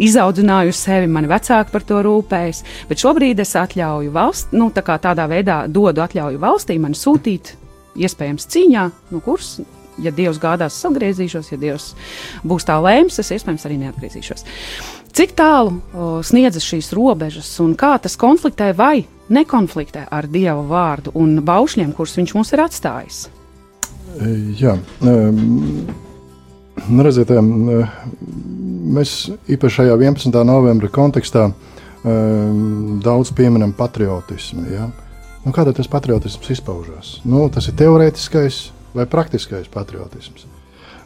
[0.01, 2.63] izaudzināju sevi, mani vecāki par to rūpējas.
[2.89, 7.55] Bet šobrīd es atļauju valsts, nu, tā tādā veidā dodu atļauju valstī man sūtīt,
[7.99, 9.59] iespējams, cīņā, no kuras
[10.03, 11.91] ja Dievs gādās, es atgriezīšos, ja Dievs
[12.47, 14.45] būs tā lēms, es iespējams arī neatgriezīšos.
[15.13, 21.13] Cik tālu o, sniedzas šīs robežas un kā tas konfliktē vai nekonfliktē ar Dieva vārdu
[21.17, 23.19] un baušļiem, kurus viņš mums ir atstājis?
[24.59, 25.89] Jā, um,
[27.05, 27.49] redziet, um,
[28.97, 30.39] mēs īpaši šajā 11.
[30.49, 34.65] novembra kontekstā um, daudz pieminam patriotismu.
[34.73, 34.89] Ja?
[35.45, 37.19] Nu, kādā tas patriotisms izpaužas?
[37.25, 38.67] Nu, tas ir teorētiskais
[38.97, 40.49] vai praktiskais patriotisms.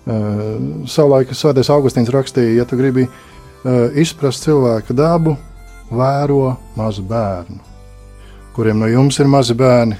[0.04, 3.22] Uh, savulaik Svētais Augustīns rakstīja, ja tu gribi uh,
[3.95, 5.38] izprast cilvēka dabu,
[5.93, 7.60] vēro mazu bērnu,
[8.56, 9.97] kuriem no jums ir mazi bērni,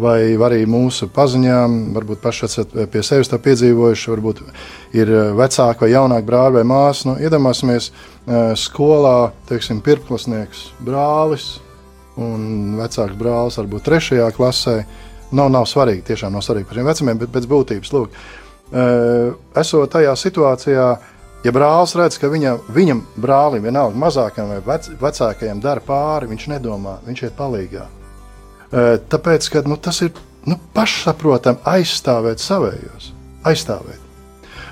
[0.00, 4.42] vai arī mūsu paziņām, varbūt paši esat pie sevis to piedzīvojuši, varbūt
[4.96, 7.06] ir eh, vecāki vai jaunāki brāļi vai māsas.
[7.08, 11.52] Nu, iedomāsimies, eh, skolā, teiksim, pirmklasnieks brālis
[12.20, 14.80] un vecāks brālis varbūt trešajā klasē.
[15.36, 18.16] Nav, nav svarīgi, tiešām nav svarīgi par šiem vecumiem, bet pēc būtības, lūk,
[18.72, 20.90] eh, esot tajā situācijā,
[21.44, 26.50] ja brālis redz, ka viņa, viņam brālim, vienalga mazākajam vai vec, vecākajam, dara pāri, viņš
[26.54, 27.86] nedomā, viņš iet palīdzīgā.
[29.10, 30.12] Tāpēc, ka nu, tas ir
[30.46, 33.10] nu, pašsaprotami aizstāvēt savējos,
[33.48, 34.06] aizstāvēt.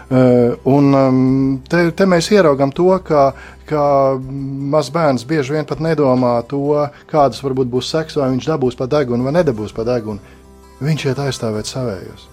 [0.09, 3.27] Un te, te mēs ieraugām to, ka,
[3.69, 3.83] ka
[4.73, 8.89] mazs bērns bieži vien pat nedomā to, kādas varbūt būs seks, vai viņš dabūs pa
[8.89, 10.37] degunu vai nedabūs pa degunu.
[10.81, 12.29] Viņš iet aizstāvēt savējos.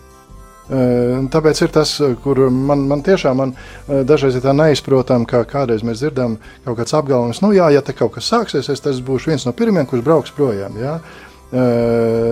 [0.66, 1.92] Tāpēc ir tas,
[2.24, 3.52] kur man, man tiešām man
[3.86, 7.94] dažreiz ir tā neizprotami, ka kādreiz mēs dzirdam kaut kāds apgalvojums, nu jā, ja te
[7.94, 10.80] kaut kas sāksies, es tas būšu viens no pirmajiem, kurš brauks projām.
[10.82, 10.96] Jā.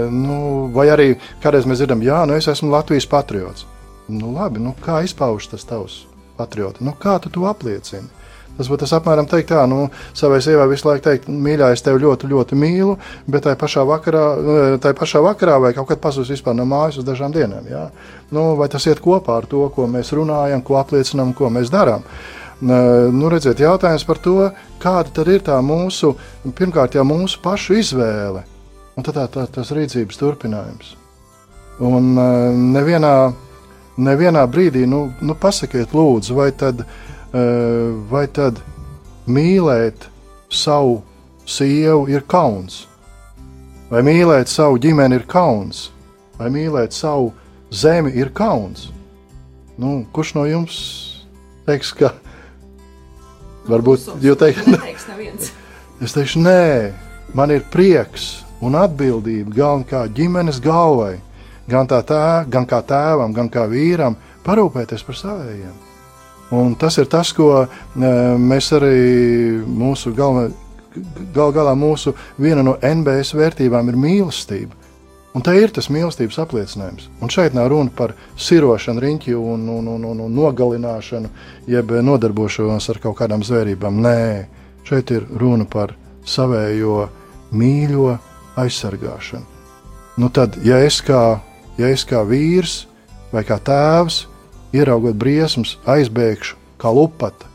[0.10, 0.40] Nu,
[0.74, 1.12] vai arī
[1.44, 3.68] kādreiz mēs dzirdam, jā, nu es esmu Latvijas patriots.
[4.10, 6.02] Nu, labi, nu, kā izpaužas tas tavs
[6.40, 6.82] patriots?
[6.82, 8.10] Nu, kā tu to apliecini?
[8.58, 12.30] Tas būtu apmēram teikt, tā, nu, savai sievai visu laiku teikt, mīļā, es tevi ļoti,
[12.30, 12.94] ļoti mīlu,
[13.26, 14.26] bet tajā pašā vakarā,
[14.84, 17.66] tajā pašā vakarā vai kaut kad pazudis vispār no mājas uz dažām dienām.
[17.70, 17.88] Jā?
[18.36, 22.06] Nu, vai tas iet kopā ar to, ko mēs runājam, ko apliecinām, ko mēs darām?
[22.64, 24.38] Nu, redziet, jautājums par to,
[24.80, 26.14] kāda tad ir tā mūsu,
[26.56, 28.46] pirmkārt, jau mūsu pašu izvēle
[28.94, 30.94] Un tad tā, tā, tas rīcības turpinājums.
[31.82, 33.14] Un uh, nevienā,
[34.06, 36.84] nevienā brīdī, nu, nu pasakiet, lūdzu, vai tad,
[37.34, 38.60] vai tad
[39.26, 40.06] mīlēt
[40.54, 41.02] savu
[41.50, 42.84] sievu ir kauns,
[43.90, 45.88] vai mīlēt savu ģimeni ir kauns,
[46.38, 47.32] vai mīlēt savu
[47.74, 48.92] zemi ir kauns.
[49.78, 50.76] Nu, kurš no jums
[51.66, 52.12] teiks, ka
[53.66, 55.50] varbūt jūs teiksiet,
[56.04, 56.94] es teikšu, nē,
[57.34, 61.16] man ir prieks un atbildība galvenā kā ģimenes galvai,
[61.66, 65.74] gan, tēv, gan kā tēvam, gan kā vīram, parūpēties par saviem.
[66.54, 67.68] Un tas ir tas, ko e,
[68.38, 68.98] mēs arī
[69.66, 70.52] mūsu galvenā,
[71.34, 74.78] gal galā mūsu viena no NBS vērtībām ir mīlestība.
[75.34, 77.08] Un tā ir tas mīlestības apliecinājums.
[77.18, 81.32] Un šeit nav runa par sirošanu, riņķi un, un, un, un, un nogalināšanu,
[81.74, 83.98] jeb nodarbošanos ar kaut kādām zvērībām.
[84.06, 84.20] Nē,
[84.86, 85.96] šeit ir runa par
[86.30, 87.08] savējo
[87.58, 88.12] mīļo
[88.62, 89.50] aizsargāšanu.
[90.22, 91.40] Nu tad, ja es kā,
[91.82, 92.84] ja es kā vīrs
[93.34, 94.28] vai kā tēvs,
[94.74, 97.48] ieraugot briesmas, aizbēgšu kā lupata,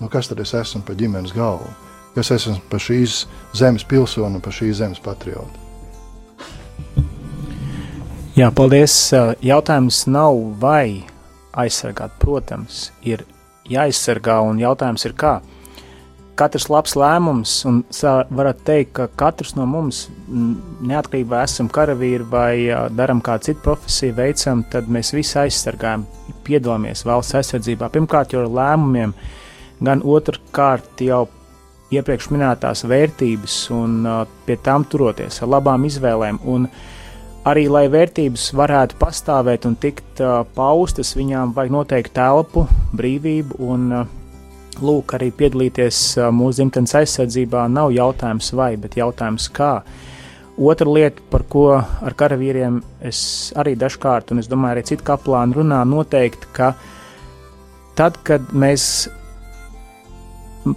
[0.00, 1.68] nu kas tad es esmu pa ģimenes galvu?
[2.14, 3.24] Kas esmu pa šīs
[3.56, 5.60] zemes pilsoni un pa šīs zemes patriotu?
[8.32, 8.94] Jā, paldies.
[9.44, 11.04] Jautājums nav vai
[11.52, 12.14] aizsargāt.
[12.20, 13.26] Protams, ir
[13.68, 15.34] jāaizsargā, un jautājums ir kā
[16.38, 17.82] katrs labs lēmums, un
[18.32, 22.54] varat teikt, ka katrs no mums, neatkarībā esam karavīri vai
[22.96, 26.06] darām kādu citu profesiju, veicam, tad mēs visi aizsargājam,
[26.46, 27.90] piedalāmies valsts aizsardzībā.
[27.92, 29.14] Pirmkārt, jau ar lēmumiem,
[29.84, 31.26] gan otrkārt jau
[31.92, 34.00] iepriekš minētās vērtības un
[34.46, 36.40] pie tām turoties ar labām izvēlēm.
[36.48, 36.64] Un
[37.48, 40.24] arī, lai vērtības varētu pastāvēt un tikt
[40.56, 42.64] paustas, viņām vajag noteikti telpu,
[42.96, 44.18] brīvību un uh,
[44.80, 46.00] lūk, arī piedalīties
[46.32, 49.74] mūsu dzimtenes aizsardzībā nav jautājums vai, bet jautājums kā.
[50.56, 55.62] Otra lieta, par ko ar karavīriem es arī dažkārt, un es domāju, arī citu kaplānu
[55.62, 56.74] runā, noteikti, ka
[57.96, 59.08] tad, kad mēs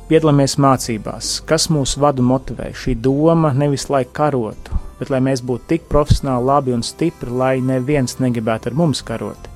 [0.10, 5.70] piedalāmies mācībās, kas mūs vadu motivē, šī doma nevis lai karotu, bet lai mēs būtu
[5.74, 9.52] tik profesionāli, labi un stipri, lai neviens negribētu ar mums karot.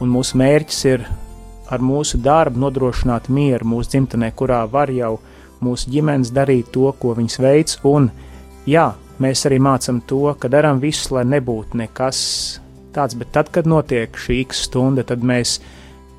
[0.00, 1.06] Un mūsu mērķis ir
[1.70, 5.18] ar mūsu darbu nodrošināt mieru mūsu dzimtenē, kurā var jau
[5.62, 7.78] mūsu ģimenes darīt to, ko viņas veids.
[7.86, 8.10] Un,
[8.68, 8.90] jā,
[9.22, 12.22] mēs arī mācām to, ka darām visu, lai nebūtu nekas
[12.94, 15.60] tāds, bet tad, kad notiek šī x stunda, tad mēs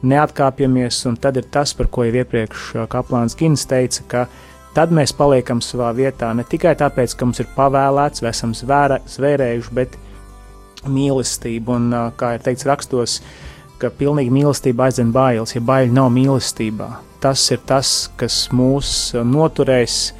[0.07, 4.23] neatkāpjamies, un tad ir tas, par ko jau iepriekš Kaplāns Gins teica, ka
[4.73, 9.01] tad mēs paliekam savā vietā ne tikai tāpēc, ka mums ir pavēlēts, vai esam zvēra,
[9.11, 9.99] zvērējuši, bet
[10.87, 13.50] mīlestība, un, kā ir teikts rakstos, uh,
[13.81, 16.89] ka pilnīgi mīlestība aizdzen bailes, ja baili nav mīlestībā.
[17.21, 20.11] Tas ir tas, kas mūs uh, noturēs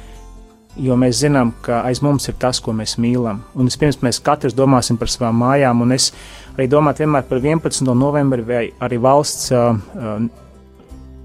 [0.80, 3.42] jo mēs zinām, ka aiz mums ir tas, ko mēs mīlam.
[3.54, 6.10] Un vispirms mēs katrs domāsim par savām mājām, un es
[6.54, 7.92] arī domāju vienmēr par 11.
[7.96, 10.24] novembri vai arī valsts uh, uh,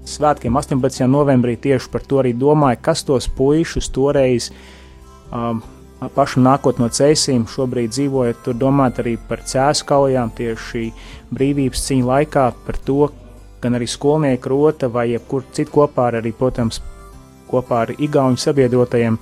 [0.08, 1.06] svētkiem 18.
[1.08, 4.50] novembrī tieši par to arī domāju, kas tos puišus toreiz
[5.32, 5.62] um,
[6.06, 10.84] pašu nākot no cēsīm, šobrīd dzīvojot tur, domāt arī par cēsu kaujām tieši
[11.34, 13.08] brīvības cīņu laikā, par to,
[13.62, 16.78] gan arī skolnieku rota vai jebkur citu kopā ar arī, protams,
[17.50, 19.18] kopā ar igauņu sabiedrotajiem,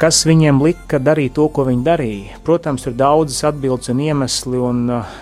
[0.00, 2.40] kas viņiem lika darīt to, ko viņi darīja.
[2.46, 5.18] Protams, ir daudzas atbildes un iemesli, un uh,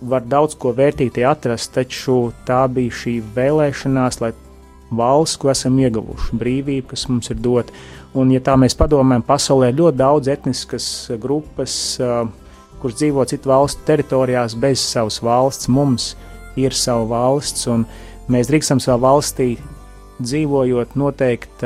[0.00, 4.32] var daudz ko vērtīti atrast, taču tā bija šī vēlēšanās, lai
[4.90, 7.74] valsts, ko esam ieguvuši, brīvība, kas mums ir dota,
[8.18, 10.86] Un, ja tā mēs padomājam, pasaulē ir ļoti daudz etniskas
[11.22, 11.74] grupas,
[12.82, 15.70] kuras dzīvo citu valstu teritorijās bez savas valsts.
[15.70, 16.14] Mums
[16.58, 17.84] ir sava valsts, un
[18.30, 19.52] mēs drīkstam savā valstī
[20.18, 21.62] dzīvojot, noteikt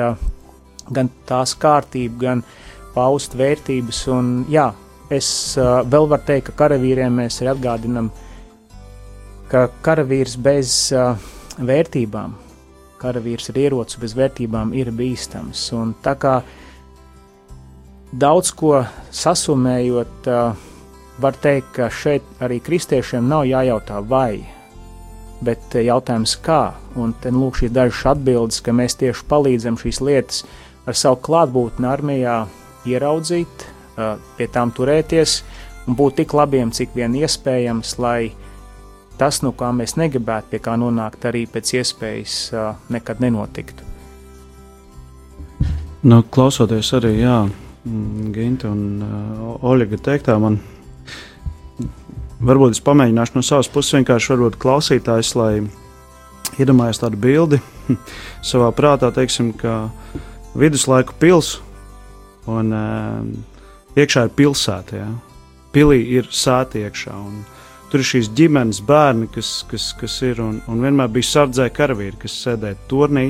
[0.92, 2.44] gan tās kārtību, gan
[2.92, 4.04] paust vērtības.
[4.12, 4.68] Un, jā,
[5.09, 8.12] es vēl varu teikt, ka karavīriem mēs arī atgādinām,
[9.48, 10.76] ka karavīrs bez
[11.57, 12.43] vērtībām
[13.00, 15.66] karavīrs ar ieroci bez vērtībām ir bīstams.
[15.76, 16.38] Un tā kā
[18.12, 20.30] daudz ko sasumējot,
[21.22, 24.44] var teikt, ka šeit arī kristiešiem nav jājautā vai,
[25.44, 26.74] bet jautājums kā.
[26.98, 30.44] Un te nu lūk šīs dažas atbildes, ka mēs tieši palīdzam šīs lietas
[30.87, 32.38] ar savu klātbūtni armijā
[32.88, 33.68] ieraudzīt,
[34.37, 35.42] pie tām turēties
[35.88, 38.33] un būt tik labiem, cik vien iespējams, lai
[39.18, 43.87] tas, no kā mēs negribētu pie kā nonākt, arī pēc iespējas uh, nekad nenotiktu.
[46.05, 50.61] Nu, klausoties arī jā, mm, Ginta un uh, Oļega teiktā, man
[52.44, 55.64] varbūt es pamēģināšu no savas puses vienkārši klausītājs, lai
[56.61, 57.61] iedomājas tādu bildi
[58.50, 59.88] savā prātā, teiksim, ka
[60.55, 61.57] viduslaiku pils
[62.50, 63.24] un uh,
[63.96, 65.09] iekšā ir pilsēta, jā.
[65.74, 67.40] Pilī ir sēta iekšā un
[67.94, 72.16] tur ir šīs ģimenes bērni, kas, kas, kas ir un, un vienmēr bija sardzē karavīri,
[72.24, 73.28] kas sēdēja turnī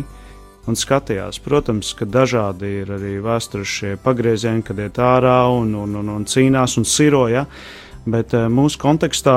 [0.64, 1.36] un skatījās.
[1.44, 6.24] Protams, ka dažādi ir arī vēstures šie pagriezieni, kad iet ārā un, un, un, un
[6.24, 7.44] cīnās un siroja.
[8.08, 9.36] Bet uh, mūsu kontekstā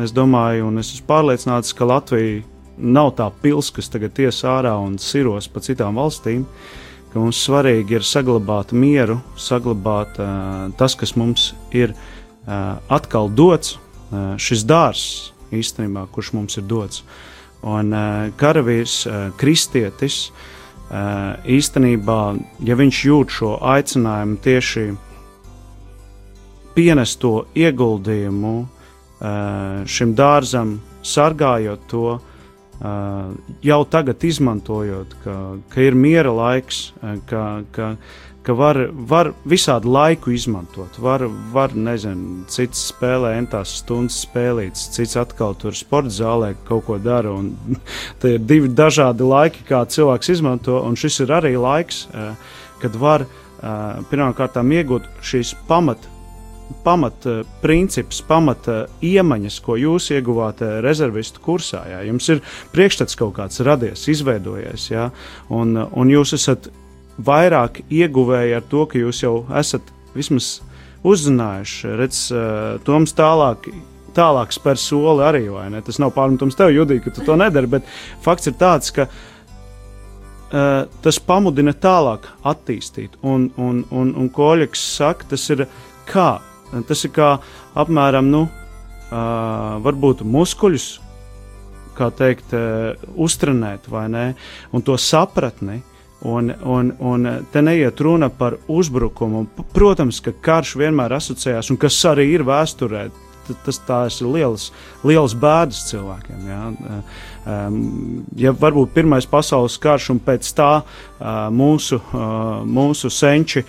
[0.00, 2.40] es domāju, un es esmu pārliecināts, ka Latvija
[2.80, 6.48] nav tā pils, kas tagad ies ārā un siros pa citām valstīm.
[7.12, 13.76] Mums svarīgi ir saglabāt mieru, saglabāt uh, tas, kas mums ir uh, atkal dots,
[14.12, 17.02] šis dārzs īstenībā, kurš mums ir dots.
[17.66, 17.90] Un
[18.38, 19.00] karavīrs,
[19.40, 20.30] kristietis,
[21.50, 22.20] īstenībā,
[22.62, 24.86] ja viņš jūt šo aicinājumu tieši
[26.76, 28.54] pienest to ieguldījumu
[29.88, 32.18] šim dārzam, sargājot to,
[33.64, 35.36] jau tagad izmantojot, ka,
[35.72, 36.90] ka ir miera laiks,
[37.30, 37.94] ka, ka,
[38.46, 40.98] ka var, var visādi laiku izmantot.
[41.02, 47.00] Var, var nezinu, cits spēlē entās stundas spēlītas, cits atkal tur sporta zālē kaut ko
[47.02, 47.34] dara.
[48.22, 52.06] Tie ir divi dažādi laiki, kā cilvēks izmanto, un šis ir arī laiks,
[52.82, 53.26] kad var
[54.12, 56.12] pirmkārt iegūt šīs pamat.
[56.82, 57.26] Pamat
[57.62, 58.66] princips, pamat
[59.02, 61.84] iemaņas, ko jūs ieguvāt rezervistu kursā.
[61.90, 62.00] Jā.
[62.06, 62.42] Jums ir
[62.74, 65.10] priekšstats kaut kāds radies, izveidojies, jā,
[65.54, 66.66] un, un jūs esat
[67.18, 70.58] vairāk ieguvēji ar to, ka jūs jau esat vismaz
[71.06, 71.92] uzzinājuši.
[72.00, 72.40] Redz, uh,
[72.86, 73.70] Toms tālāk.
[74.16, 75.82] Tālāk spēr soli arī, vai ne?
[75.84, 77.88] Tas nav pārmetums tev, Judī, ka tu to nedari, bet
[78.24, 83.18] fakts ir tāds, ka uh, tas pamudina tālāk attīstīt.
[83.20, 85.66] Un, un, un, un ko Oļegs saka, tas ir
[86.08, 86.30] kā?
[86.88, 87.34] Tas ir kā
[87.76, 90.88] apmēram, nu, uh, varbūt muskuļus,
[91.96, 94.24] kā teikt, uh, uztrenēt, vai ne?
[94.72, 95.82] Un to sapratni.
[95.82, 99.44] Uh, Un, un, un te neiet runa par uzbrukumu.
[99.74, 103.04] Protams, ka karš vienmēr asociējās, un kas arī ir vēsturē,
[103.66, 104.70] tas tās ir liels,
[105.06, 106.48] liels bēdas cilvēkiem.
[106.48, 106.62] Ja?
[107.46, 110.70] Ja varbūt pirmais pasaules karš un pēc tā
[111.54, 112.00] mūsu,
[112.66, 113.62] mūsu senči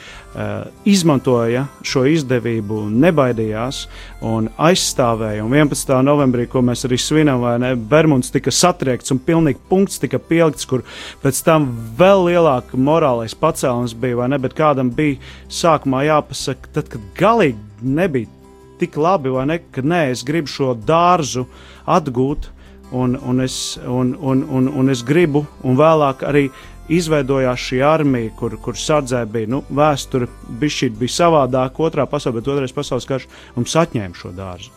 [0.89, 3.83] izmantoja šo izdevību, nebaidījās
[4.25, 5.45] un aizstāvēja.
[5.45, 5.93] Un 11.
[6.05, 10.81] novembrī, ko mēs arī svinam, ne, Bermuds tika satriekts un pilnīgi punkts tika pielikts, kur
[11.21, 11.69] pēc tam
[11.99, 15.21] vēl lielāka morālais pacēlums bija, vai ne, bet kādam bija
[15.53, 18.33] sākumā jāpasaka, tad, kad galīgi nebija
[18.81, 21.45] tik labi, vai ne, ka nē, es gribu šo dārzu
[21.85, 22.51] atgūt,
[22.91, 26.47] un, un, es, un, un, un, un es gribu, un vēlāk arī
[26.87, 30.29] izveidojās šī armija, kur, kur sardzē bija nu, vēsture,
[30.59, 33.27] bija, bija savādāk, otrā pasaulē, bet otrais pasaules karš
[33.57, 34.71] mums atņēma šo dārzu.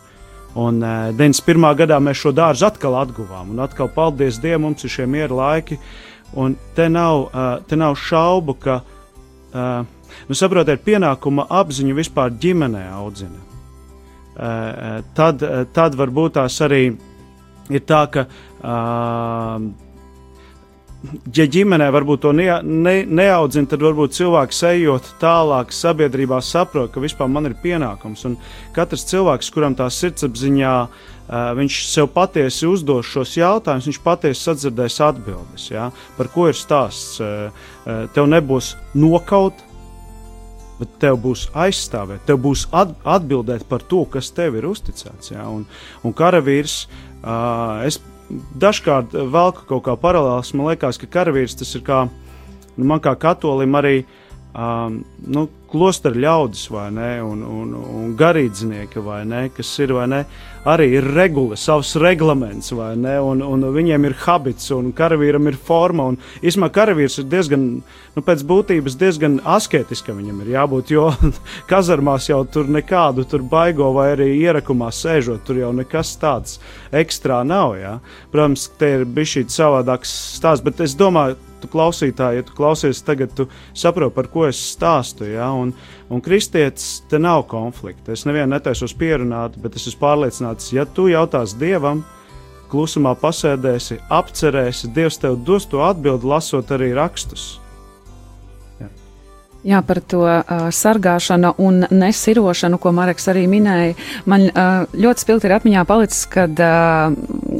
[0.59, 1.69] Un uh, 91.
[1.79, 5.79] gadā mēs šo dārzu atkal atguvām, un atkal, paldies Dievam, mums ir šie miera laiki.
[6.35, 9.87] Un te nav, uh, te nav šaubu, ka uh,
[10.27, 13.47] nu, saprotiet, pienākuma apziņu vispār ģimenē audzina.
[14.31, 15.41] Tad,
[15.75, 16.85] tad varbūt tās arī
[17.77, 19.71] ir tā, ka uh,
[21.33, 27.01] ja ģimenē varbūt to ne, ne, neaudzina, tad varbūt cilvēks ejot tālāk sabiedrībā saprot, ka
[27.03, 28.25] vispār man ir pienākums.
[28.29, 28.37] Un
[28.75, 30.75] katrs cilvēks, kuram tā sirdsapziņā
[31.57, 35.69] viņš sev patiesi uzdos šos jautājumus, viņš patiesi sadzirdēs atbildes.
[35.71, 35.89] Ja?
[36.17, 37.21] Par ko ir stāsts?
[37.85, 39.67] Tev nebūs nokaut.
[40.81, 45.29] Bet tev būs aizstāvēt, tev būs atbildēt par to, kas tev ir uzticēts.
[45.29, 45.43] Ja?
[45.45, 45.67] Un,
[46.01, 47.10] un karavīrs, uh,
[47.85, 47.99] es
[48.31, 50.53] dažkārt velku kaut kā paralēlis.
[50.55, 52.05] Man liekas, ka karavīrs tas ir kā,
[52.77, 54.01] nu, man kā katolim arī
[54.55, 60.07] um, nu, klosteru ļaudis, vai ne, un, un, un garīdznieki, vai ne, kas ir, vai
[60.11, 60.19] ne,
[60.67, 65.55] arī ir regula, savs reglaments, vai ne, un, un viņiem ir habits, un karavīram ir
[65.55, 67.63] forma, un īsumā karavīrs ir diezgan,
[68.15, 71.07] nu, pēc būtības diezgan asketiska viņam ir jābūt, jo
[71.71, 76.59] kazarmās jau tur nekādu tur baigo vai arī ierakumā sēžot, tur jau nekas tāds
[76.91, 77.95] ekstrā nav, jā.
[78.33, 83.33] Protams, te ir bišķīt savādāks stāsts, bet es domāju, tu klausītāji, ja tu klausies tagad,
[83.37, 83.47] tu
[83.77, 85.27] saproti, par ko es stāstu.
[85.29, 85.51] Ja?
[85.53, 85.73] Un,
[86.11, 88.15] un kristietis te nav konflikta.
[88.15, 92.03] Es nevienu netaisos pierunāt, bet es esmu pārliecināts, ja tu jautās Dievam,
[92.71, 97.57] klusumā pasēdēsi, apcerēsi, Dievs tev dos to atbildi, lasot arī rakstus.
[99.61, 103.93] Jā, par to uh, sargāšanu un nesirošanu, ko Marks arī minēja.
[104.25, 107.13] Man uh, ļoti spilgti ir atmiņā palicis, kad, uh,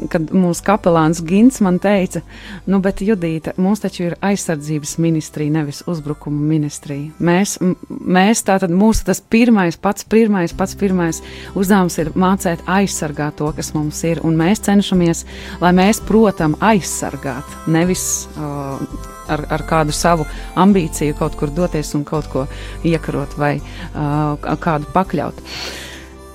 [0.10, 2.24] kad mūsu kapelāns Gins man teica,
[2.66, 7.12] nu, bet Judīta, mums taču ir aizsardzības ministrija, nevis uzbrukuma ministrija.
[7.22, 7.60] Mēs,
[7.92, 11.22] mēs tātad mūsu tas pirmais, pats pirmais, pats pirmais
[11.54, 15.28] uzdevums ir mācēt aizsargāt to, kas mums ir, un mēs cenšamies,
[15.62, 20.26] lai mēs, protam, aizsargāt, nevis uh, ar, ar kādu savu
[20.60, 22.48] ambīciju kaut kur doties un kaut ko
[22.88, 25.42] iekarot vai uh, kādu pakļaut.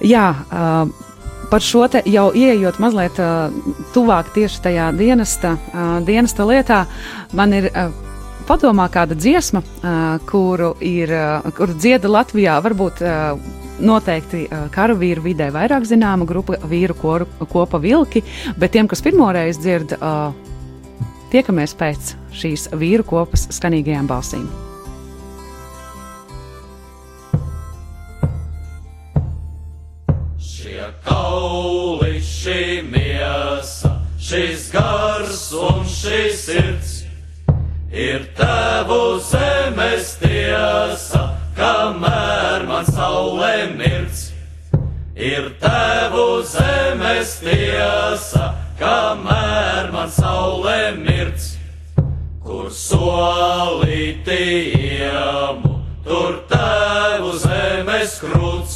[0.07, 1.07] Jā, uh,
[1.51, 3.53] par šo te jau ieejot mazliet uh,
[3.95, 6.85] tuvāk tieši tajā dienesta, uh, dienesta lietā,
[7.37, 7.71] man ir.
[7.75, 8.03] Uh,
[8.47, 13.41] Padomā kāda dziesma, uh, kuru, ir, uh, kuru dzieda Latvijā, varbūt uh,
[13.83, 18.23] noteikti uh, karavīru vidē vairāk zināma grupa vīru koru, kopa vilki,
[18.55, 20.31] bet tiem, kas pirmoreiz dzird, uh,
[21.33, 24.47] tiekamies pēc šīs vīru kopas skanīgajām balsīm.
[30.39, 36.97] Šie kauli, šī miesa, šis gars un šis sirds
[37.97, 41.23] ir tevu zemes tiesa,
[41.57, 44.31] kamēr man saulē mirds.
[45.17, 50.36] Ir tevu zemes tiesa, kamēr man saulē mirds
[52.67, 54.37] kur solīti
[54.75, 55.69] iemu,
[56.03, 58.75] tur tēvu zemes krūts,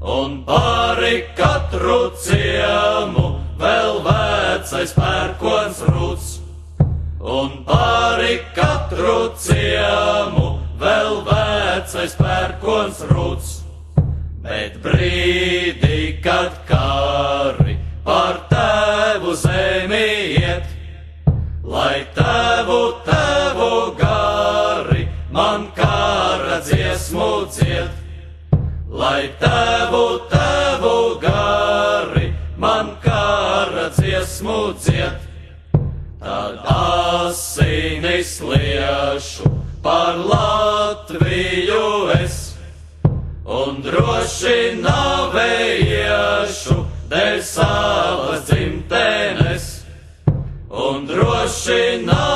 [0.00, 3.26] un pāri katru ciemu
[3.60, 6.30] vēl vecais pērkons rūts,
[7.20, 10.48] un pāri katru ciemu
[10.80, 13.54] vēl vecais pērkons rūts,
[14.48, 15.43] bet brīdī,
[29.04, 32.30] lai tēvu, tēvu gari
[32.60, 35.26] man kāra dziesmu dzied.
[36.24, 39.50] Tad asinis liešu
[39.84, 41.84] par Latviju
[42.16, 42.38] es,
[43.44, 46.78] un droši navēiešu
[47.12, 49.68] dēļ savas dzimtenes
[50.86, 52.33] un droši navēiešu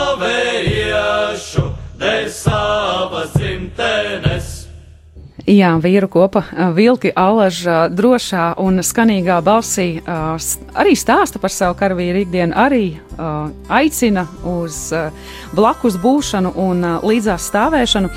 [5.48, 6.42] Jā, vīru kopa
[6.76, 12.82] vilki alažā, drošā un skanīgā balsī arī stāsta par savu karavīru ikdienu, arī
[13.72, 14.90] aicina uz
[15.56, 18.12] blakus būšanu un līdzās stāvēšanu.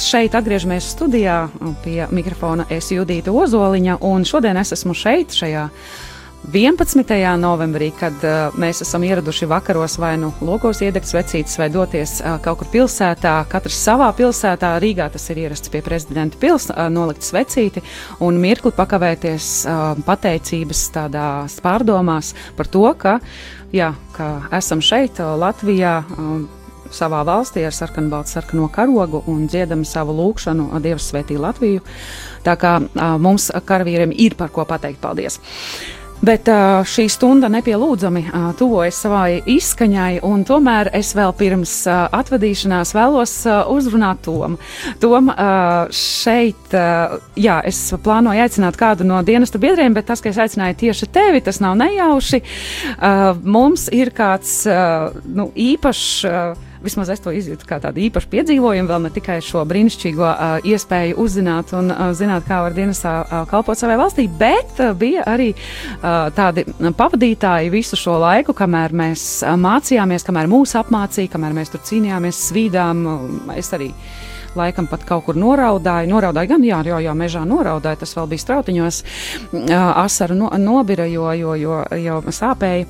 [0.00, 1.42] Šeit atgriežamies studijā
[1.84, 5.68] pie mikrofona es Judīta Ozoliņa, un šodien es esmu šeit, šajā
[6.52, 7.36] 11.
[7.40, 12.36] novembrī, kad uh, mēs esam ieraduši vakaros vai nu logos iedegt svecītes vai doties uh,
[12.44, 17.24] kaut kur pilsētā, katrs savā pilsētā, Rīgā tas ir ierasts pie prezidenta pils, uh, nolikt
[17.24, 17.80] svecīti
[18.20, 23.16] un mirkli pakavēties uh, pateicības tādās pārdomās par to, ka,
[23.72, 24.28] jā, ka
[24.60, 25.96] esam šeit, uh, Latvijā.
[26.18, 26.44] Uh,
[26.94, 31.82] savā valstī ar sarkanu baltu sarkano karogu un dziedam savu lūgšanu Dievs svētī Latviju.
[32.46, 35.40] Tā kā uh, mums karavīriem ir par ko pateikt paldies.
[36.24, 36.48] Bet
[36.88, 38.22] šī stunda nepielūdzami
[38.56, 43.34] tuvojas savai izskaņai, un tomēr es vēl pirms atvadīšanās vēlos
[43.74, 44.56] uzrunāt Tomu.
[45.02, 45.28] Tom,
[45.92, 46.76] šeit,
[47.36, 51.42] jā, es plānoju aicināt kādu no dienesta biedriem, bet tas, ka es aicināju tieši tevi,
[51.44, 52.40] tas nav nejauši.
[53.44, 54.62] Mums ir kāds
[55.28, 56.14] nu, īpašs.
[56.84, 60.66] Uh, vismaz es to izjūtu kā tādu īpašu piedzīvojumu, vēl ne tikai šo brīnišķīgo uh,
[60.68, 65.24] iespēju uzzināt un uh, zināt, kā var dienestā uh, kalpot savai valstī, bet uh, bija
[65.30, 66.66] arī uh, tādi
[66.98, 72.44] pavadītāji visu šo laiku, kamēr mēs uh, mācījāmies, kamēr mūs apmācīja, kamēr mēs tur cīnījāmies,
[72.50, 73.04] svīdām.
[73.08, 73.90] Uh, es arī
[74.54, 76.12] laikam pat kaut kur noraudāju.
[76.12, 79.00] Noraudāju gan, jā, jau, jau mežā noraudāju, tas vēl bija strautiņos,
[80.04, 82.86] asaru no, nobira, jo, jo, jo jau sāpēja.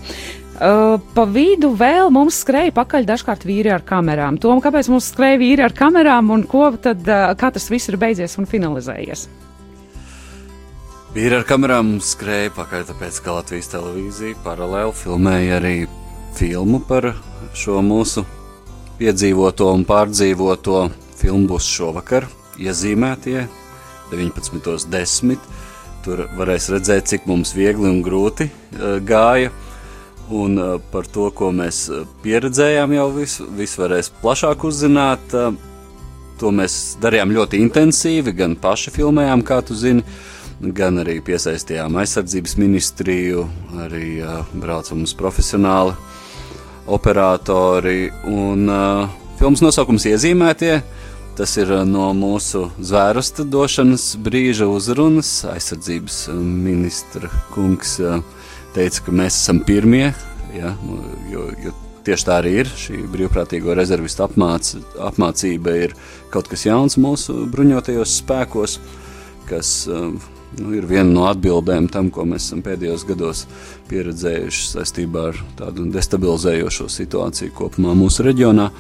[0.55, 4.37] Uh, pa vidu vēl mums skrēja pakaļ dažkārt vīri ar kamerām.
[4.39, 7.99] Tom, kāpēc mums skrēja vīri ar kamerām un ko tad, uh, kā tas viss ir
[7.99, 9.25] beidzies un finalizējies?
[11.17, 15.75] Vīri ar kamerām skrēja pakaļ, tāpēc, ka Latvijas televīzija paralēli filmēja arī
[16.39, 17.11] filmu par
[17.59, 18.23] šo mūsu
[19.01, 20.85] piedzīvoto un pārdzīvoto
[21.19, 22.31] filmu būs šovakar,
[22.63, 23.41] iezīmētie
[24.15, 25.51] 19.10.
[26.07, 29.51] Tur varēs redzēt, cik mums viegli un grūti uh, gāja
[30.33, 31.87] Un uh, par to, ko mēs
[32.25, 35.35] pieredzējām, jau visu, visu varēs plašāk uzzināt.
[35.37, 35.53] Uh,
[36.41, 40.03] to mēs darījām ļoti intensīvi, gan paši filmējām, kā tu zini,
[40.75, 43.45] gan arī piesaistījām aizsardzības ministriju,
[43.85, 45.95] arī uh, brauca mums profesionāli
[46.87, 48.11] operatori.
[48.29, 48.69] Un
[49.39, 50.79] filmas nosaukums iezīmētie.
[51.35, 55.31] Tas ir no mūsu zvērsta došanas brīža uzrunas.
[55.51, 58.21] Aizsardzības ministra kungs uh,
[58.75, 60.13] teica, ka mēs esam pirmie,
[60.55, 60.75] ja,
[61.31, 62.71] jo, jo tieši tā arī ir.
[62.79, 65.97] Šī brīvprātīgo rezervistu apmāc, apmācība ir
[66.33, 68.79] kaut kas jauns mūsu bruņotajos spēkos,
[69.49, 70.19] kas um,
[70.61, 73.45] nu, ir viena no atbildēm tam, ko mēs esam pēdējos gados
[73.91, 78.71] pieredzējuši saistībā ar tādu destabilizējošo situāciju kopumā mūsu reģionā.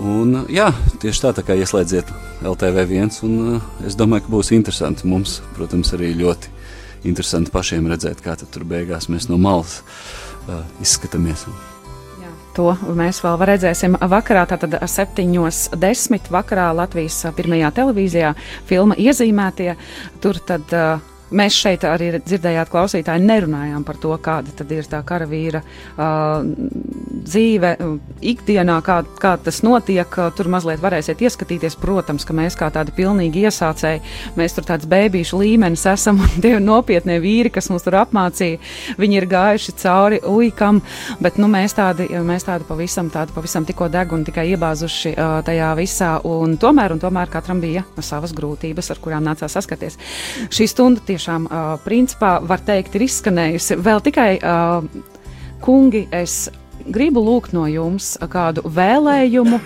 [0.00, 0.70] Un, jā,
[1.02, 2.08] tieši tā, tā kā ieslēdziet
[2.46, 5.08] LTV1, un uh, es domāju, ka būs interesanti.
[5.10, 6.59] Mums, protams, arī ļoti
[7.04, 11.46] interesanti pašiem redzēt, kā tur beigās mēs no malas uh, izskatāmies.
[12.58, 16.30] To mēs vēl redzēsim vakarā, tātad 7.10.
[16.34, 18.32] vakarā Latvijas pirmajā televīzijā
[18.66, 19.76] filma iezīmētie.
[20.20, 20.98] Tur tad uh,
[21.30, 26.42] Mēs šeit arī dzirdējāt, klausītāji, nerunājām par to, kāda tad ir tā karavīra uh,
[27.24, 27.74] dzīve
[28.32, 30.16] ikdienā, kā, kā tas notiek.
[30.36, 31.78] Tur mazliet varēsiet ieskatīties.
[31.80, 34.02] Protams, ka mēs kā tādi pilnīgi iesācēji,
[34.38, 38.58] mēs tur tāds bēbīšu līmenis esam un tie nopietnie vīri, kas mums tur apmācīja,
[39.00, 40.82] viņi ir gājuši cauri uikam,
[41.22, 45.38] bet nu, mēs tādi, mēs tādi pavisam, tādi pavisam tikko deg un tikai iebāzuši uh,
[45.46, 46.10] tajā visā.
[46.26, 49.98] Un tomēr, un tomēr katram bija savas grūtības, ar kurām nācās saskaties.
[50.50, 53.76] Šī stunda tieši tiešām, uh, principā, var teikt, ir izskanējusi.
[53.84, 54.86] Vēl tikai, uh,
[55.60, 56.48] kungi, es
[56.90, 59.58] gribu lūgt no jums kādu vēlējumu,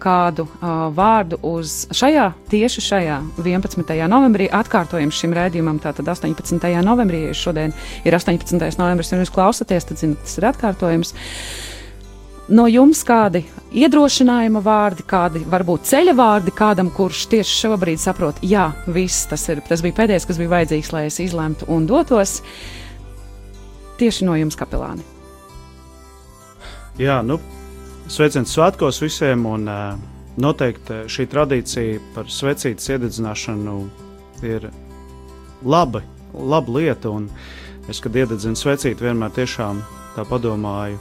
[0.00, 3.92] kādu uh, vārdu uz šajā, tieši šajā 11.
[4.08, 6.64] novembrī, atkārtojums šim rēdījumam, tātad 18.
[6.88, 7.76] novembrī, ja šodien
[8.08, 8.56] ir 18.
[8.80, 11.12] novembris, un jūs klausāties, tad zinat, tas ir atkārtojums.
[11.12, 11.73] Uh,
[12.48, 18.68] no jums kādi iedrošinājuma vārdi, kādi varbūt ceļa vārdi kādam, kurš tieši šobrīd saprot, jā,
[18.86, 22.40] viss tas, ir, tas bija pēdējais, kas bija vajadzīgs, lai es izlemtu un dotos
[23.98, 25.04] tieši no jums, kapelāni.
[27.00, 27.40] Jā, nu,
[28.10, 29.94] sveiciens svētkos visiem, un uh,
[30.38, 33.76] noteikti šī tradīcija par svecītas iededzināšanu
[34.46, 34.68] ir
[35.64, 37.30] laba, laba lieta, un
[37.90, 39.82] es, kad iededzinu svecīti, vienmēr tiešām
[40.14, 41.00] tā padomāju.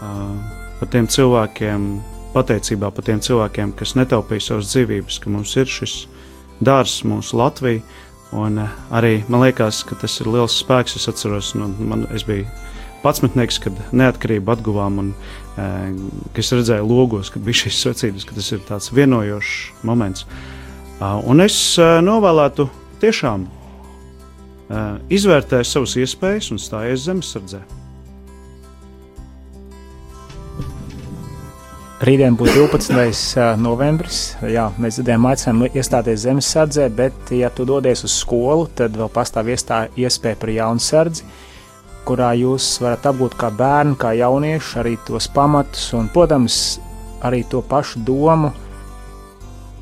[0.00, 1.86] Uh, par tiem cilvēkiem,
[2.34, 5.96] pateicībā par tiem cilvēkiem, kas netaupīja savas dzīvības, ka mums ir šis
[6.64, 7.82] dārsts, mūsu Latvija.
[8.36, 10.94] Un eh, arī man liekas, ka tas ir liels spēks.
[10.96, 12.46] Es atceros, nu, man, es biju
[13.02, 15.08] patsmetnieks, kad neatkarību atguvām, un
[15.56, 15.68] e,
[16.36, 20.26] es redzēju logos, kad bija šīs svecības, ka tas ir tāds vienojošs moments.
[21.00, 22.68] Un es e, novēlētu
[23.00, 23.48] tiešām
[25.10, 27.64] izvērtēt savas iespējas un stāties zemesardzē.
[32.00, 33.58] Rītdien būs 12.
[33.60, 34.18] novembris.
[34.48, 39.50] Jā, mēs dzirdējām, aicinām iestāties zemesardzē, bet, ja tu dodies uz skolu, tad vēl pastāv
[39.52, 41.26] iespēja par jaunu sardzi,
[42.08, 46.56] kurā jūs varat apgūt kā bērni, kā jaunieši, arī tos pamatus un, protams,
[47.20, 48.54] arī to pašu domu,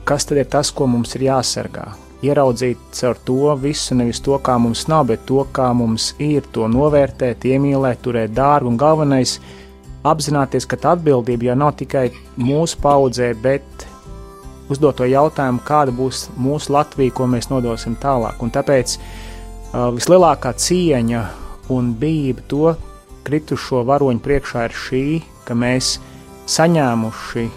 [0.02, 1.86] kas tad ir tas, ko mums ir jāsargā.
[2.26, 6.66] Ieraudzīt caur to visu, nevis to, kā mums nav, bet to, kā mums ir, to
[6.66, 9.57] novērtēt, iemīlēt, turēt dārgu un galvenais ir
[10.06, 13.86] apzināties, ka atbildība jau nav tikai mūsu paudzē, bet
[14.68, 18.42] uzdot to jautājumu, kāda būs mūsu Latvija, ko mēs nodosim tālāk.
[18.44, 21.24] Un tāpēc uh, vislielākā cieņa
[21.74, 22.74] un bijība to
[23.28, 25.04] kritušo varoņu priekšā ir šī,
[25.48, 25.96] ka mēs
[26.48, 27.48] saņēmuši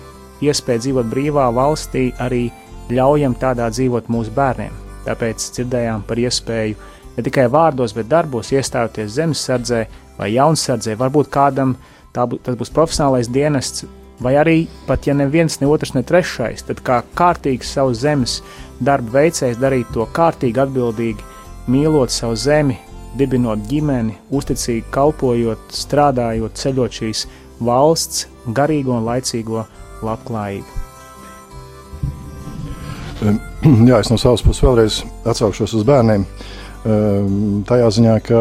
[0.42, 2.50] iespēju dzīvot brīvā valstī, arī
[2.92, 4.74] ļaujam tādā dzīvot mūsu bērniem.
[5.06, 6.76] Tāpēc dzirdējām par iespēju
[7.16, 9.82] ne tikai vārdos, bet darbos iestājoties zemesardzē
[10.18, 10.98] vai jaunsardzē.
[11.00, 11.76] Varbūt kādam
[12.16, 13.86] tā, tas būs profesionālais dienests,
[14.22, 14.58] vai arī
[14.88, 18.40] pat ja neviens, ne otrs, ne trešais, tad kā kārtīgs savu zemes
[18.84, 21.28] darbu veicējs darīt to kārtīgi, atbildīgi,
[21.72, 22.78] mīlot savu zemi,
[23.18, 27.26] dibinot ģimeni, uzticīgi kalpojot, strādājot, ceļot šīs
[27.62, 29.66] valsts garīgo un laicīgo
[30.06, 30.80] labklājību.
[33.90, 36.26] Jā, es no savas puses vēlreiz atsaukšos uz bērniem.
[36.82, 38.40] Tajā ziņā, ka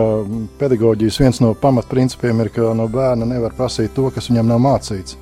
[0.57, 5.18] pedagoģijas viens no pamatprincipiem ir, ka no bērna nevar prasīt to, kas viņam nav mācīts.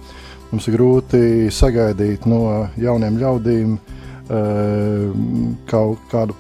[0.53, 3.75] Mums ir grūti sagaidīt no jauniem ļaudīm
[5.67, 6.37] kaut kādu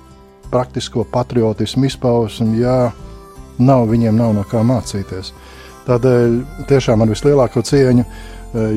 [0.53, 2.93] praktisko patriotismu izpausmi, ja
[3.59, 5.33] nav, viņiem nav no kā mācīties.
[5.89, 6.39] Tādēļ
[6.70, 8.07] tiešām ar vislielāko cieņu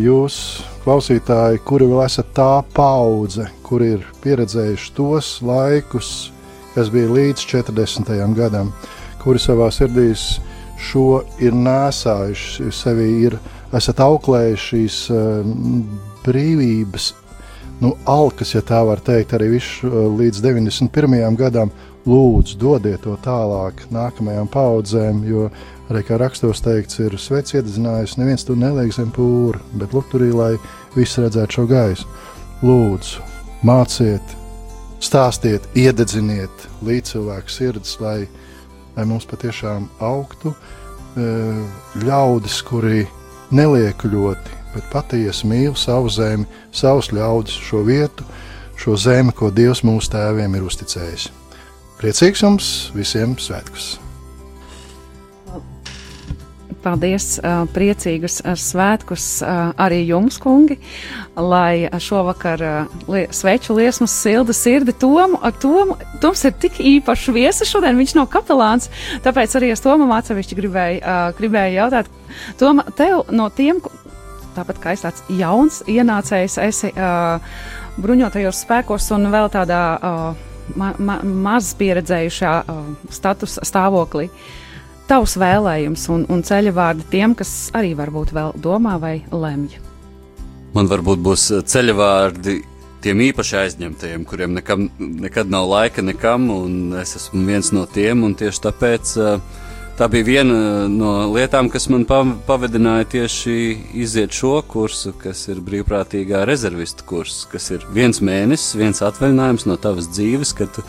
[0.02, 0.36] jūs
[0.82, 6.31] klausītāji, kuri vēl esat tā paudze, kur ir pieredzējuši tos laikus,
[6.76, 8.12] kas bija līdz 40.
[8.38, 8.72] gadam,
[9.22, 10.40] kuri savā sirdīs
[10.82, 13.38] šo ir nēsājuši, sevi ir,
[13.78, 15.52] esat auklējuši šīs uh,
[16.26, 17.12] brīvības,
[17.82, 21.40] nu, alkas, ja tā var teikt, arī visu uh, līdz 91.
[21.40, 21.74] gadam.
[22.02, 25.44] Lūdzu, dodiet to tālāk nākamajām paudzēm, jo
[25.92, 30.24] Arī kā rakstos teikts, ir sveiks iedzinājis, neviens tur neliek zem pūra, bet lūk, tur
[30.24, 30.54] ir, lai
[30.94, 32.06] visi redzētu šo gaisu.
[32.64, 33.26] Lūdzu,
[33.68, 34.36] māciet,
[35.02, 38.28] stāstiet, iededziniet līdzcilvēku sirds, lai,
[38.96, 41.26] lai mums patiešām augtu e,
[42.06, 43.06] ļaudis, kuri
[43.52, 48.28] neliek ļoti, bet patiesi mīl savu zemi, savus ļaudis, šo vietu,
[48.80, 51.28] šo zemi, ko Dievs mūsu tēviem ir uzticējis.
[52.02, 54.11] Priecīgs jums visiem svētkus!
[56.82, 57.36] Paldies,
[57.76, 60.80] priecīgus svētkus arī jums, kungi,
[61.38, 62.64] lai šovakar
[63.30, 65.38] sveču liesmas silda sirdi Tomu.
[65.46, 68.90] Ar Tomu, Toms ir tik īpašs viesis šodien, viņš nav kapelāns,
[69.22, 72.10] tāpēc arī es Tomam atsevišķi gribēju, gribēju jautāt,
[72.58, 73.84] Toma, tev no tiem,
[74.56, 76.90] tāpat kā es tāds jauns ienācējs, esi
[78.02, 79.84] bruņotajos spēkos un vēl tādā
[80.72, 82.56] ma ma maz pieredzējušā
[83.12, 84.30] status stāvoklī.
[84.32, 84.61] Uh,
[85.12, 89.76] tavs vēlējums un, un ceļa vārdi tiem, kas arī varbūt vēl domā vai lemj?
[90.72, 92.62] Man varbūt būs eh, ceļa vārdi
[93.04, 98.24] tiem īpaši aizņemtajiem, kuriem nekam, nekad nav laika nekam, un es esmu viens no tiem,
[98.38, 99.62] tieši tāpēc uh,
[100.02, 103.56] tā bija viena no lietām, kas man pavadināja tieši
[104.02, 109.78] iziet šo kursu, kas ir brīvprātīgā rezervista kurs, kas ir viens mēnesis, viens atvaļinājums no
[109.82, 110.86] tavas dzīves, kad tu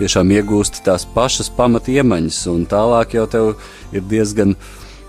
[0.00, 3.52] tiešām iegūsti tās pašas pamat iemaņas, un tālāk jau tev
[3.94, 4.56] ir diezgan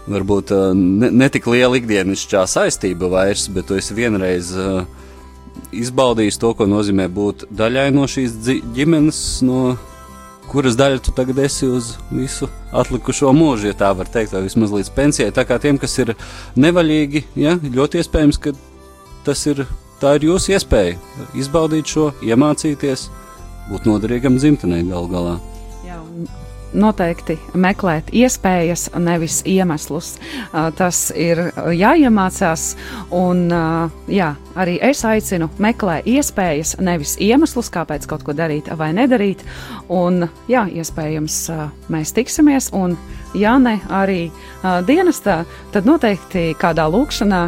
[0.08, 4.86] varbūt ne, ne tik liela ikdienišķā saistība vairs, bet tu esi vienreiz uh,
[5.76, 8.38] izbaudījis to, ko nozīmē būt daļai no šīs
[8.76, 9.76] ģimenes, no
[10.48, 14.72] kuras daļa tu tagad esi uz visu atlikušo mūžu, ja tā var teikt, vai vismaz
[14.72, 15.34] līdz pensijai.
[15.36, 16.14] Tā kā tiem, kas ir
[16.56, 18.56] nevaļīgi, ja, ļoti iespējams, ka
[19.28, 20.96] tas ir, ir jūsu iespēja
[21.36, 23.10] izbaudīt šo, iemācīties,
[23.72, 25.38] būt noderīgam dzimtenei gal galā
[26.74, 30.16] noteikti meklēt iespējas, nevis iemeslus.
[30.52, 31.40] Tas ir
[31.76, 32.68] jāiemācās,
[33.16, 33.46] un
[34.12, 39.44] jā, arī es aicinu meklēt iespējas, nevis iemeslus, kāpēc kaut ko darīt vai nedarīt.
[39.94, 41.40] Un, jā, iespējams,
[41.94, 42.98] mēs tiksimies, un,
[43.38, 44.28] ja ne arī
[44.88, 45.44] dienestā,
[45.74, 47.48] tad noteikti kādā lūkšanā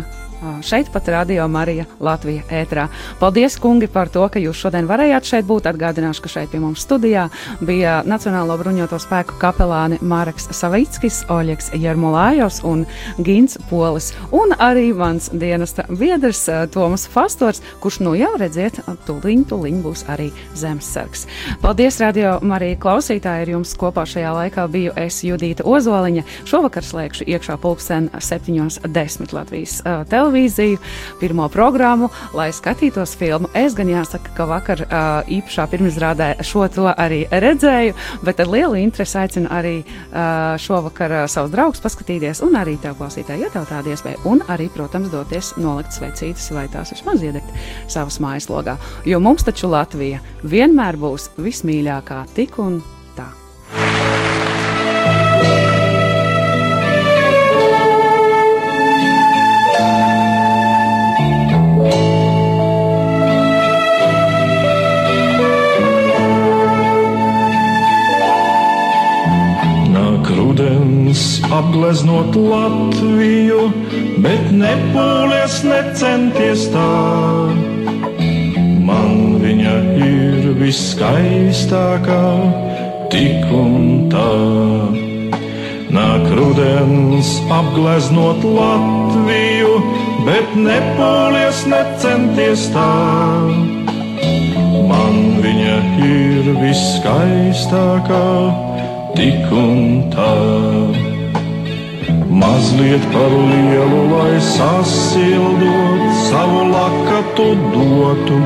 [0.62, 2.88] šeit pat Radio Marija Latvija ētrā.
[3.20, 5.68] Paldies, kungi, par to, ka jūs šodien varējāt šeit būt.
[5.70, 7.28] Atgādināšu, ka šeit pie mums studijā
[7.66, 12.86] bija Nacionālo bruņoto spēku kapelāni Marks Savickis, Oļeks Jermolājos un
[13.20, 14.14] Gins Polis.
[14.32, 20.30] Un arī mans dienesta biedrs Tomas Fastors, kurš nu jau redziet, tuliņ, tuliņ būs arī
[20.58, 21.28] zemesargs.
[21.62, 26.26] Paldies, Radio Marija klausītāji, ar jums kopā šajā laikā biju es Judīta Ozoliņa.
[26.50, 30.78] Šovakar slēgšu iekšā pulksten 7.10 Latvijas televīzijas televīziju,
[31.20, 33.50] pirmo programmu, lai skatītos filmu.
[33.58, 38.78] Es gan jāsaka, ka vakar uh, īpašā pirmizrādē šo to arī redzēju, bet ar lielu
[38.80, 43.66] interesi aicinu arī uh, šovakar uh, savus draugus paskatīties, un arī tev klausītāji, ja tev
[43.70, 47.50] tāda iespēja, un arī, protams, doties nolikt sveicītas vai tās vismaz iedegt
[47.90, 48.78] savas mājas logā.
[49.10, 52.82] Jo mums taču Latvija vienmēr būs vismīļākā tik un
[70.60, 70.90] tā.
[71.56, 73.70] apgleznot Latviju,
[74.24, 76.90] bet nepūlies, necenties tā.
[78.86, 82.24] Man viņa ir viskaistākā,
[83.14, 84.30] tik un tā.
[85.90, 89.76] Nāk rudens apgleznot Latviju,
[90.28, 92.90] bet nepūlies, necenties tā.
[94.90, 98.26] Man viņa ir viskaistākā,
[99.16, 99.80] tik un
[100.14, 100.34] tā.
[102.42, 108.40] Mazliet par lielu, lai sasildot savu lakatu dotu,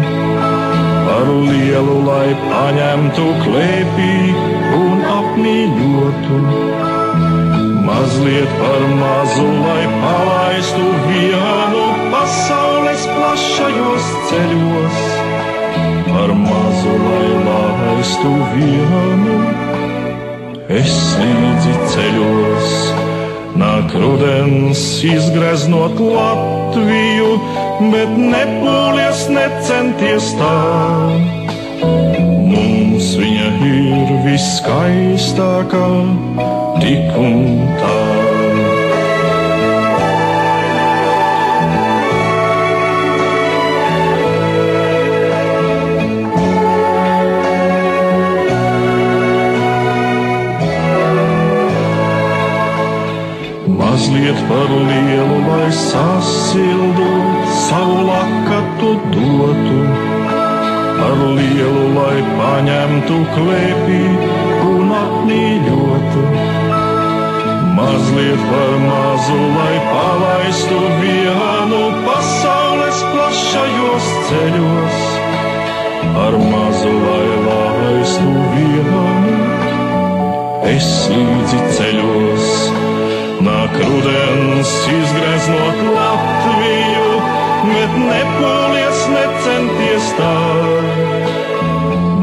[1.07, 4.14] par lielu, lai paņemtu klēpī
[4.80, 6.39] un apmīļotu.
[7.89, 11.84] Mazliet par mazu, lai palaistu vienu
[12.14, 15.03] pasaules plašajos ceļos,
[16.07, 19.72] par mazu, lai laistu vienu
[20.72, 22.72] es līdzi ceļos.
[23.59, 27.36] Nāk rudens, izgreznot Latviju,
[27.93, 30.55] bet nepūlies, necenties tā.
[31.84, 35.88] Mums viņa ir viskaistākā,
[36.82, 37.47] tik un
[37.78, 38.22] tā.
[54.14, 59.80] Mazliet par lielu, lai sasildot savu lakatu dotu,
[60.97, 64.03] par lielu, lai paņemtu klēpī
[64.70, 66.26] un apmīļotu.
[67.78, 75.01] Mazliet par mazu, lai palaistu vienu pasaules plašajos ceļos,
[76.28, 79.03] ar mazu, lai laistu vienu,
[80.78, 82.93] es līdzi ceļos.
[83.44, 87.08] Nāk rudens, izgreznot Latviju,
[87.68, 90.36] bet nepūlies, necenties tā.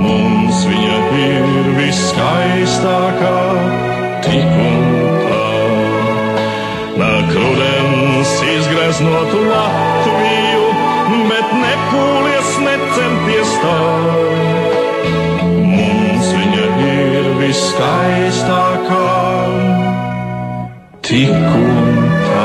[0.00, 3.34] Mums viņa ir viskaistākā,
[4.24, 4.86] tik un
[5.26, 5.42] tā.
[7.02, 10.64] Nāk rudens, izgreznot Latviju,
[11.28, 13.76] bet nepūlies, necenties tā.
[15.74, 19.04] Mums viņa ir viskaistākā
[21.10, 21.96] tik un
[22.26, 22.44] tā.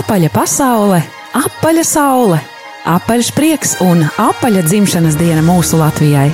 [0.00, 1.00] Apaļa pasaule,
[1.38, 2.38] apaļa saule,
[2.88, 6.30] apaļš prieks un apaļa dzimšanas diena mūsu Latvijai.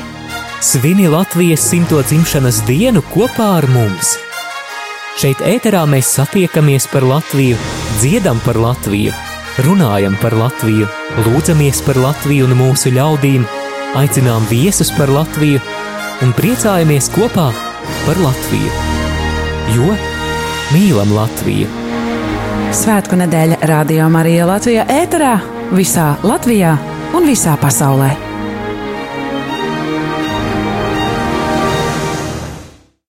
[0.65, 4.15] Svini Latvijas simto dzimšanas dienu kopā ar mums!
[5.17, 7.57] Šeit ēterā mēs satiekamies par Latviju,
[8.01, 9.13] dziedam par Latviju,
[9.65, 10.89] runājam par Latviju,
[11.25, 13.47] lūdzamies par Latviju un mūsu ļaudīm,
[13.97, 15.63] aicinām viesus par Latviju
[16.25, 17.49] un priecājamies kopā
[18.05, 18.75] par Latviju.
[19.77, 19.97] Jo
[20.75, 21.71] mīlam Latviju!
[22.77, 25.35] Svētku nedēļa Radio Marija Latvijā ēterā
[25.73, 26.77] visā Latvijā
[27.17, 28.26] un visā pasaulē.